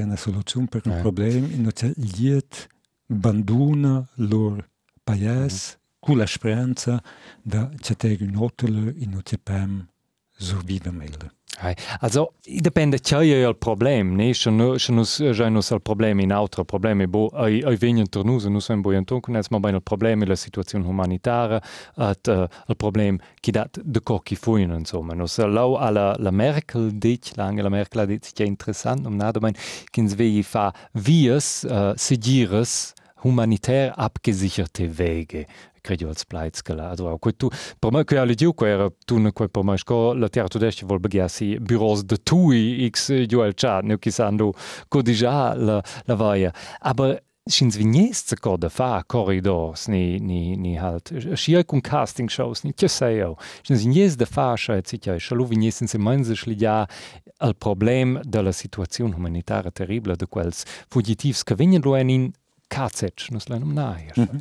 una 0.04 0.16
soluziun 0.16 0.66
per 0.68 0.83
un 0.85 1.00
problem 1.00 1.50
in 1.50 1.73
liet 1.97 2.68
banduna 3.09 4.06
lor 4.14 4.68
paies 5.02 5.78
cu 5.99 6.14
la 6.14 6.26
speranza 6.26 7.02
da 7.42 7.71
ceter 7.80 8.21
un 8.21 8.37
hotele 8.37 8.94
in 8.99 9.11
no 9.11 9.21
pem 9.42 9.88
survive 10.38 10.90
mele. 10.90 11.33
Meglio. 11.62 11.80
Also, 12.00 12.34
depende 12.44 13.00
c'è 13.00 13.23
il 13.23 13.56
problema, 13.56 14.14
ne? 14.14 14.34
Se 14.34 14.50
non 14.50 14.76
c'è 14.76 14.94
il 14.94 15.80
problema 15.82 16.23
in 16.23 16.32
altro 16.32 16.64
problemi, 16.64 17.06
bo, 17.06 17.28
ai, 17.28 17.62
ai 17.62 17.76
vengono 17.76 18.06
per 18.08 18.25
noi, 18.25 18.50
non 18.50 18.61
siamo 18.61 18.82
poi 18.82 18.96
intorno, 18.96 19.40
ma 19.50 19.61
bene 19.61 19.76
il 19.76 19.82
problema 19.82 20.25
la 20.26 20.37
situazione 20.37 20.87
umanitaria, 20.87 21.62
at, 21.96 22.26
uh, 22.26 22.46
il 22.66 22.76
problema 22.76 23.18
che 23.40 23.50
dà 23.50 23.68
de 23.73 24.00
cocchi 24.02 24.37
fuono, 24.37 24.76
insomma. 24.76 25.14
No? 25.14 25.26
Se 25.26 25.46
lau 25.46 25.75
alla 25.75 26.14
la 26.18 26.30
Merkel 26.30 26.92
dice, 26.92 27.32
l'Angela 27.37 27.68
Merkel 27.68 28.00
ha 28.00 28.04
detto 28.04 28.28
che 28.32 28.44
è 28.44 28.46
interessante, 28.46 29.02
non 29.02 29.16
nada 29.16 29.38
bene, 29.38 29.56
che 29.90 30.08
si 30.08 30.42
fa 30.42 30.73
vias, 30.92 31.66
uh, 31.68 31.92
segires, 31.96 32.92
humanitär 33.23 33.92
abgesicherte 33.96 34.90
Wege 34.96 35.46
credo 35.85 36.09
als 36.09 36.25
plaiz 36.25 36.62
gala 36.64 36.90
adro 36.94 37.18
ko 37.18 37.33
tu 37.33 37.51
per 37.81 37.92
me 37.92 38.05
che 38.05 38.18
alle 38.18 38.35
giu 38.35 38.55
era 38.64 38.88
tu 39.07 39.18
ne 39.18 39.33
ko 39.33 39.49
per 39.49 39.64
me 39.64 39.77
sco 39.77 40.14
la 40.14 40.29
terra 40.29 40.49
tu 40.49 40.59
desce 40.59 40.87
vol 40.87 41.01
begiasi 41.01 41.59
bureaus 41.61 42.05
de 42.05 42.16
tui 42.16 42.88
x 42.88 43.12
juel 43.29 43.55
chat 43.55 43.85
ne 43.85 43.99
kisando 43.99 44.53
ko 44.88 45.03
déjà 45.03 45.55
la 45.57 45.83
la 46.07 46.14
vaia 46.14 46.53
aber 46.81 47.20
Schins 47.47 47.77
wie 47.77 47.85
nies 47.85 48.23
zu 48.25 48.37
gode 48.40 48.70
fa 48.70 49.03
corridors 49.07 49.87
ni 49.88 50.18
ni 50.18 50.57
ni 50.57 50.79
halt 50.81 51.12
schi 51.37 51.62
kun 51.64 51.83
casting 51.83 52.31
shows 52.31 52.64
ni 52.64 52.73
che 52.73 52.88
sei 52.88 53.20
o 53.23 53.37
schins 53.62 53.85
nies 53.85 54.16
de 54.16 54.25
fa 54.25 54.57
scha 54.57 54.79
et 54.79 54.88
sicher 54.88 55.20
schalu 55.20 55.51
wie 55.51 55.59
nies 55.59 55.85
se 55.85 55.99
mense 55.99 56.35
schliga 56.35 56.88
al 57.40 57.55
problem 57.55 58.18
de 58.25 58.40
la 58.40 58.53
situazione 58.53 59.14
humanitaria 59.14 59.70
terrible 59.70 60.16
de 60.16 60.27
quels 60.27 60.64
fugitivs 60.88 61.44
che 61.44 61.55
vegnen 61.55 61.83
lo 61.85 61.94
in 61.97 62.33
KZ, 62.68 63.31
nus 63.31 63.49
lenum 63.49 63.75
nahe. 63.75 64.11
Mhm. 64.16 64.40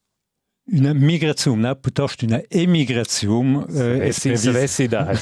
peuple. 0.71 0.79
Una 0.79 0.93
migrazione, 0.93 1.75
piuttosto 1.75 2.25
una 2.25 2.41
emigrazione. 2.47 3.65
Eh, 4.05 4.11
sì, 4.11 4.35
sì, 4.67 4.87
da. 4.87 5.13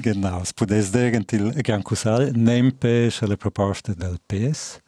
genau, 0.00 0.40
es 0.42 0.52
può 0.52 0.66
essere 0.68 1.08
il 1.16 1.52
Gran 1.62 1.82
Cusal, 1.82 2.30
nempe 2.34 3.10
sulle 3.10 3.36
proposte 3.36 3.94
del 3.94 4.20
PS. 4.24 4.80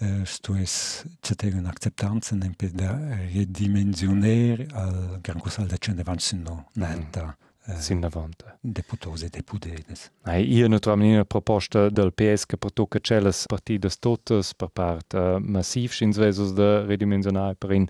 Uh, 0.00 0.24
sto 0.24 0.54
es 0.54 1.04
c'è 1.20 1.34
un'acceptanza 1.52 2.36
nempe 2.36 2.70
da 2.70 2.96
ridimensionare 3.32 4.68
al 4.72 5.18
Gran 5.20 5.40
Cusal 5.40 5.66
da 5.66 5.76
120 5.76 6.36
no, 6.36 6.68
netta. 6.74 7.24
Mm. 7.24 7.47
Eh. 7.68 7.80
sin 7.80 8.00
davonta. 8.00 8.56
Deputose 8.60 9.28
depudedes. 9.28 10.10
Ai 10.22 10.50
io 10.56 10.68
no 10.68 10.78
tram 10.78 11.00
nina 11.00 11.24
proposta 11.24 11.90
del 11.90 12.14
PS 12.14 12.46
che 12.46 12.56
per 12.56 12.72
tocca 12.72 12.98
celes 12.98 13.44
partidas 13.46 13.98
totes 13.98 14.54
per 14.54 14.70
part 14.72 15.12
eh, 15.12 15.34
uh, 15.34 15.38
massiv 15.38 15.92
sin 15.92 16.12
svesos 16.12 16.54
de 16.54 16.86
redimensionare 16.86 17.56
per 17.56 17.72
in 17.72 17.86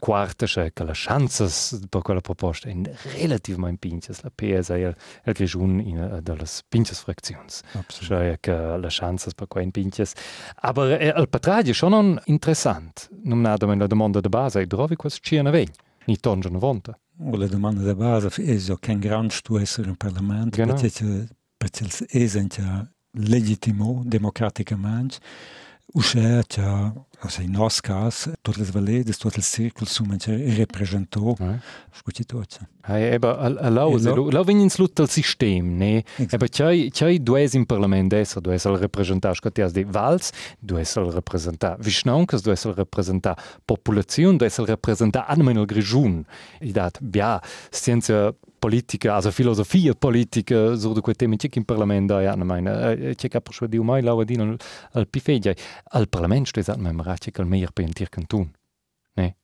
quarta 0.00 0.46
che 0.46 0.84
la 0.84 0.92
chances 0.94 1.78
per 1.88 2.02
quella 2.02 2.20
proposta 2.20 2.68
in 2.68 2.90
relativ 3.20 3.56
mein 3.56 3.78
pinches 3.78 4.20
la 4.22 4.30
PS 4.34 4.70
el 4.70 4.96
el 5.22 5.32
grejun 5.32 5.78
in 5.78 5.98
eh, 5.98 6.22
delles 6.22 6.64
pinches 6.68 7.00
fraktions. 7.00 7.62
Absolut. 7.74 8.40
che 8.40 8.52
la 8.52 8.88
chances 8.88 9.34
per 9.34 9.46
quel 9.46 9.70
pinches. 9.70 10.12
Aber 10.56 11.00
el 11.00 11.28
patradio 11.28 11.72
schon 11.72 12.20
interessant. 12.24 13.08
Num 13.22 13.42
nada 13.42 13.66
men 13.66 13.78
la 13.78 13.86
domanda 13.86 14.20
de 14.20 14.28
base, 14.28 14.66
drovi 14.66 14.96
quas 14.96 15.20
chiena 15.20 15.50
vegn. 15.50 15.70
ni 16.06 16.16
tonschen 16.16 16.58
vonta. 16.58 16.98
La 17.32 17.46
domanda 17.46 17.82
da 17.82 17.94
base 17.94 18.42
es 18.42 18.68
jo 18.68 18.76
ken 18.76 19.00
grants 19.00 19.42
tu 19.42 19.58
esser 19.58 19.88
un 19.88 19.96
parlament, 19.96 20.56
perché 21.58 22.06
es 22.10 22.34
en 22.36 22.48
legitimo 23.12 24.02
democraticamente, 24.04 25.18
uscea 25.94 26.42
assim, 27.22 27.46
nosso 27.46 27.82
caso, 27.82 28.32
todas 28.42 28.62
as 28.62 28.70
valedas, 28.70 29.18
todos 29.18 29.38
os 29.38 29.46
círculos, 29.46 29.92
somente 29.92 30.30
eh. 30.30 30.50
representou 30.50 31.36
os 31.92 32.02
cutidores. 32.02 32.58
Hey, 32.86 33.14
eba, 33.14 33.28
eh. 33.28 33.66
allau, 33.66 33.94
ah, 33.94 34.28
allau 34.28 34.42
eh, 34.42 34.44
vem 34.44 34.62
ins 34.62 34.78
lut 34.78 34.98
al 35.00 35.08
sistem, 35.08 35.62
ne? 35.62 36.02
Eba, 36.18 36.48
c'hai, 36.48 36.90
c'hai 36.90 37.18
dues 37.18 37.54
in 37.54 37.64
parlament 37.64 38.08
d'essa, 38.08 38.40
dues 38.40 38.64
al 38.66 38.78
representar, 38.80 39.34
sco 39.36 39.50
tias 39.50 39.72
de 39.72 39.84
vals, 39.84 40.32
dues 40.62 40.96
al 40.96 41.12
representar 41.12 41.76
vischnauncas, 41.78 42.42
dues 42.42 42.64
al 42.66 42.74
representar 42.74 43.36
populazion, 43.66 44.38
dues 44.38 44.58
al 44.58 44.66
representar 44.66 45.26
anmen 45.28 45.60
al 45.60 45.66
grigiun. 45.66 46.24
I 46.60 46.72
dat, 46.72 46.98
bia, 47.00 47.38
scienza 47.70 48.32
politica, 48.60 49.14
also 49.14 49.30
filosofia 49.30 49.94
politica, 49.94 50.76
so 50.76 50.92
da 50.92 51.00
quei 51.00 51.14
temi 51.14 51.36
c'è 51.36 51.48
in 51.54 51.64
parlament 51.64 52.08
da, 52.08 52.20
ja, 52.20 52.34
ne 52.34 52.44
meine, 52.44 53.14
c'è 53.14 53.28
capo 53.28 53.52
schwa 53.52 53.66
di 53.66 53.78
umai, 53.78 54.02
lau 54.02 54.20
adin 54.20 54.56
al 54.92 55.08
pifegiai. 55.08 55.56
Al 55.96 56.08
parlament, 56.08 56.46
stoi 56.46 56.62
sat 56.62 56.76
artikel 57.10 57.44
mehr 57.44 57.72
pe 57.72 57.84
Dir 57.84 58.08
Kanton. 58.08 58.50
Ne? 59.14 59.34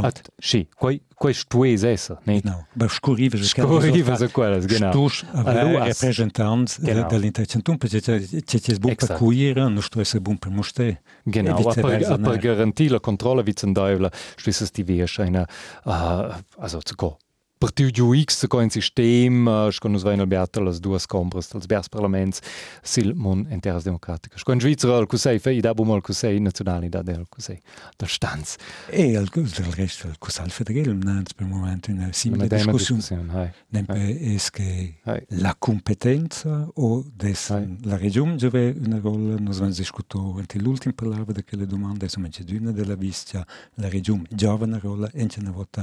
At, 0.00 0.32
sì, 0.38 0.66
quei, 0.74 1.02
quei 1.14 1.34
stues 1.34 1.82
essa, 1.82 2.18
ne? 2.24 2.40
Genau, 2.40 2.64
aber 2.74 2.88
scurive 2.88 3.36
se 3.36 3.44
Scurive 3.44 4.16
se 4.16 4.28
quellas, 4.30 4.64
genau. 4.64 4.90
Stus 4.90 5.24
aveva 5.32 5.84
representant 5.84 6.80
dell'intero 6.80 7.46
centum, 7.46 7.76
perché 7.76 8.00
c'è 8.00 8.20
c'è 8.42 8.78
buon 8.78 8.94
per 8.94 9.16
cuire, 9.16 9.68
non 9.68 9.82
sto 9.82 10.00
essere 10.00 10.20
buon 10.20 10.38
per 10.38 10.50
moste. 10.50 11.02
Genau, 11.24 11.56
a 11.56 11.74
per, 11.74 12.10
a 12.10 12.18
per 12.18 12.38
garantire 12.38 12.92
la 12.92 13.00
controllo, 13.00 13.42
wie 13.42 13.54
zum 13.54 13.74
Teufel, 13.74 14.10
stesses 14.36 14.70
die 14.72 14.84
Wiesch, 14.86 15.20
eine, 15.20 15.46
uh, 15.84 16.32
also 16.56 16.80
zu 16.82 16.94
go, 16.96 17.18
Partiu 17.58 17.90
giu 17.90 18.12
X 18.14 18.46
co 18.48 18.58
un 18.58 18.68
sistem 18.68 19.46
uh, 19.46 19.70
sco 19.70 19.88
nus 19.88 20.02
vein 20.02 20.20
albiata 20.20 20.60
las 20.60 20.80
duas 20.80 21.06
compras 21.06 21.48
dels 21.48 21.66
biars 21.66 21.88
parlaments 21.88 22.40
sil 22.82 23.14
mon 23.14 23.46
in 23.50 23.60
terras 23.60 23.84
democraticas. 23.84 24.42
In 24.46 24.60
Svizra 24.60 24.96
al 24.96 25.06
cusei 25.06 25.38
fei 25.38 25.60
da 25.60 25.72
bum 25.72 25.90
al 25.92 26.02
cusei 26.02 26.40
nazionali 26.40 26.88
da 26.88 27.02
del 27.02 27.26
cusei 27.28 27.60
da 27.96 28.06
stanz. 28.06 28.56
E 28.90 29.16
al 29.16 29.28
del 29.32 29.72
resto, 29.72 30.08
il 30.08 30.18
Cusal 30.18 30.50
Federale, 30.50 30.92
non 30.92 31.22
per 31.34 31.46
momento 31.46 31.90
una 31.90 32.12
simile 32.12 32.48
discussione. 32.48 33.54
Nempe 33.68 34.20
es 34.20 34.50
che 34.50 35.00
la 35.28 35.54
competenza 35.58 36.68
o 36.74 37.04
des 37.14 37.50
Hai. 37.50 37.76
la 37.82 37.96
regione 37.96 38.36
giove 38.36 38.74
una 38.78 38.98
rolla, 38.98 39.36
nos 39.38 39.58
van 39.58 39.70
discuto 39.70 40.34
anche 40.38 40.58
l'ultima 40.58 40.94
parola 40.94 41.24
di 41.26 41.44
quelle 41.44 41.66
domande, 41.66 42.04
insomma 42.04 42.28
c'è 42.28 42.44
una 42.50 42.72
della 42.72 42.94
vista, 42.94 43.46
la 43.74 43.88
regione 43.88 44.24
giova 44.30 44.64
una 44.64 44.78
rolla, 44.78 45.08
e 45.12 45.26
c'è 45.26 45.40
una 45.40 45.50
volta 45.50 45.82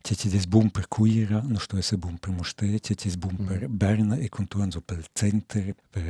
c'è 0.00 0.14
des 0.28 0.46
buon 0.46 0.70
per 0.70 0.88
cuira, 0.88 1.10
mira, 1.14 1.44
nu 1.48 1.58
știu, 1.58 1.80
se 1.80 1.96
bun 1.96 2.16
pe 2.20 2.28
muștețe, 2.30 2.94
ți 2.94 3.18
bun 3.18 3.36
pe 3.46 3.66
Berna 3.70 4.16
e 4.16 4.26
contuanzo 4.26 4.80
pe 4.80 5.02
center, 5.12 5.74
pe 5.90 6.00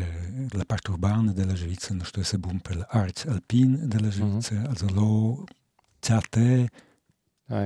la 0.48 0.64
parte 0.66 0.90
urbană 0.90 1.30
de 1.30 1.44
la 1.44 1.54
Jviță, 1.54 1.92
nu 1.92 2.02
știu, 2.02 2.22
să 2.22 2.36
bun 2.36 2.58
pe 2.58 2.74
la 2.74 2.84
arți 2.88 3.28
alpin 3.28 3.88
de 3.88 3.96
la 3.96 4.06
mhm. 4.06 4.16
Jviță, 4.16 4.54
mm 4.54 4.62
-hmm. 4.62 4.68
also 4.68 4.86
lo, 4.94 5.44
țate, 6.00 6.70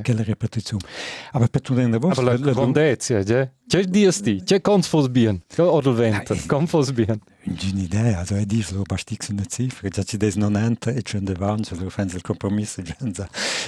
quella 0.02 0.22
repetizione. 0.22 0.84
Aber 1.32 1.48
per 1.48 1.60
tu 1.60 1.78
in 1.78 1.94
Aber 1.94 2.22
la 2.22 2.36
grandezia, 2.36 3.20
ja? 3.20 3.50
C'è 3.66 3.84
diesti, 3.84 4.42
c'è 4.42 4.60
confos 4.60 5.08
bien, 5.08 5.42
oder 5.56 5.92
venten, 5.92 6.38
confos 6.46 6.92
bien. 6.92 7.20
Un'idea, 7.44 8.18
also 8.18 8.34
è 8.34 8.44
dice, 8.44 8.74
lo 8.74 8.82
bastix 8.82 9.28
una 9.28 9.44
cifra, 9.44 9.88
già 9.88 10.02
ci 10.02 10.16
des 10.16 10.34
non 10.36 10.56
enta 10.56 10.90
e 10.90 11.02
c'è 11.02 11.18
un 11.18 11.24
davanti, 11.24 11.78
lo 11.78 11.88
fanno 11.90 12.12
il 12.14 12.22
compromesso, 12.22 12.82
già 12.82 12.96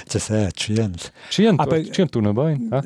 c'è 0.05 0.19
sei, 0.19 0.51
c'è 0.51 0.89
Cient, 1.29 1.59
Aber- 1.59 1.89
cient 1.89 2.15
una 2.15 2.33
bein, 2.33 2.67
ha? 2.71 2.83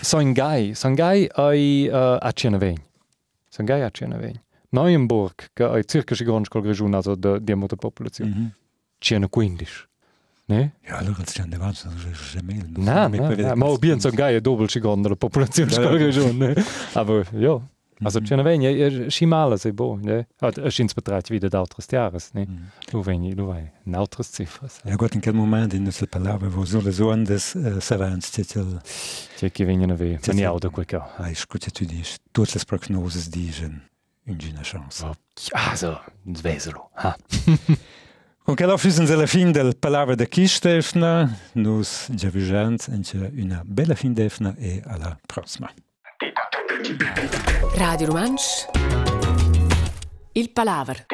Sangai, 0.00 0.74
Sangai 0.74 1.28
ai 1.32 1.88
uh, 1.90 2.18
a 2.20 2.30
Ciena 2.32 2.58
vegn. 2.58 2.76
Sangai 3.48 3.82
a 3.82 3.90
Ciena 3.90 4.16
vegn. 4.16 4.40
Neuenburg, 4.70 5.50
che 5.52 5.62
ai 5.64 5.84
circa 5.86 6.14
secondi 6.14 6.48
col 6.48 6.62
regione 6.62 6.96
also 6.96 7.14
de 7.14 7.40
diamo 7.42 7.66
de 7.66 7.76
popolazione. 7.76 8.30
Mhm. 8.30 8.52
Ciena 8.98 9.28
15. 9.28 9.88
Ne? 10.46 10.74
Ja, 10.86 10.98
allora 10.98 11.22
c'è 11.22 11.42
un 11.42 11.48
davanti, 11.48 11.80
non 11.84 11.96
c'è 12.12 12.40
mail. 12.42 12.68
Na, 12.76 13.08
na, 13.08 13.34
na, 13.34 13.54
ma 13.54 13.76
bien 13.78 13.98
Sangai 13.98 14.34
è 14.34 14.40
doppel 14.40 14.68
secondo 14.68 15.08
la 15.08 15.16
popolazione 15.16 15.74
col 15.74 15.98
ja. 15.98 16.04
regione. 16.04 16.52
ne? 16.52 16.64
Aber 16.92 17.26
ja, 17.32 17.58
also 18.02 18.20
Ciena 18.20 18.42
vegn 18.42 18.62
è 18.64 19.10
schimala 19.10 19.56
sei 19.56 19.72
bo, 19.72 19.98
ne? 20.02 20.26
Hat 20.40 20.58
es 20.58 20.78
ins 20.78 20.94
betreit 20.94 21.30
wieder 21.30 21.48
d'altres 21.48 21.86
Jahres, 21.90 22.32
ne? 22.34 22.46
Du 22.90 23.02
vegni, 23.02 23.34
du 23.34 23.46
vai, 23.46 23.70
n'altres 23.84 24.32
cifras. 24.32 24.80
Ja, 24.84 24.96
gut, 24.96 25.14
in 25.14 25.20
quel 25.20 25.34
momento 25.34 25.76
in 25.76 25.84
questa 25.84 26.06
parola, 26.06 26.38
wo 26.48 26.64
so 26.64 26.80
zones 26.90 27.28
des 27.28 27.54
uh, 27.54 27.80
savants, 27.80 28.36
il, 28.36 28.80
C'è 29.36 29.50
chi 29.50 29.64
vegna 29.64 29.94
ve, 29.94 30.18
ma 30.26 30.32
ni 30.32 30.44
auto 30.44 30.70
quel 30.70 30.86
ca. 30.86 31.14
ah, 31.16 31.32
scusa, 31.32 31.70
tu 31.70 31.84
dici, 31.84 32.16
tutte 32.30 32.58
le 32.58 32.64
prognose 32.66 33.30
dicono 33.30 33.80
una 34.26 34.60
chance. 34.62 35.08
Also, 35.52 36.00
sveselo, 36.32 36.90
ha. 36.94 37.16
Con 38.46 38.56
che 38.56 38.66
la 38.66 38.76
fusen 38.76 39.10
alla 39.10 39.24
fin 39.24 39.52
del 39.52 39.74
palabra 39.78 40.14
de 40.14 40.28
Kistefna, 40.28 41.34
nus 41.54 42.08
già 42.10 42.28
vigent, 42.28 42.88
una 43.38 43.62
bella 43.64 43.94
fin 43.94 44.12
d'efna 44.12 44.54
e 44.58 44.82
alla 44.84 45.18
prossima. 45.24 45.72
Radio 47.76 48.06
Romansch. 48.08 48.66
Il 50.32 50.50
Palaver. 50.50 51.06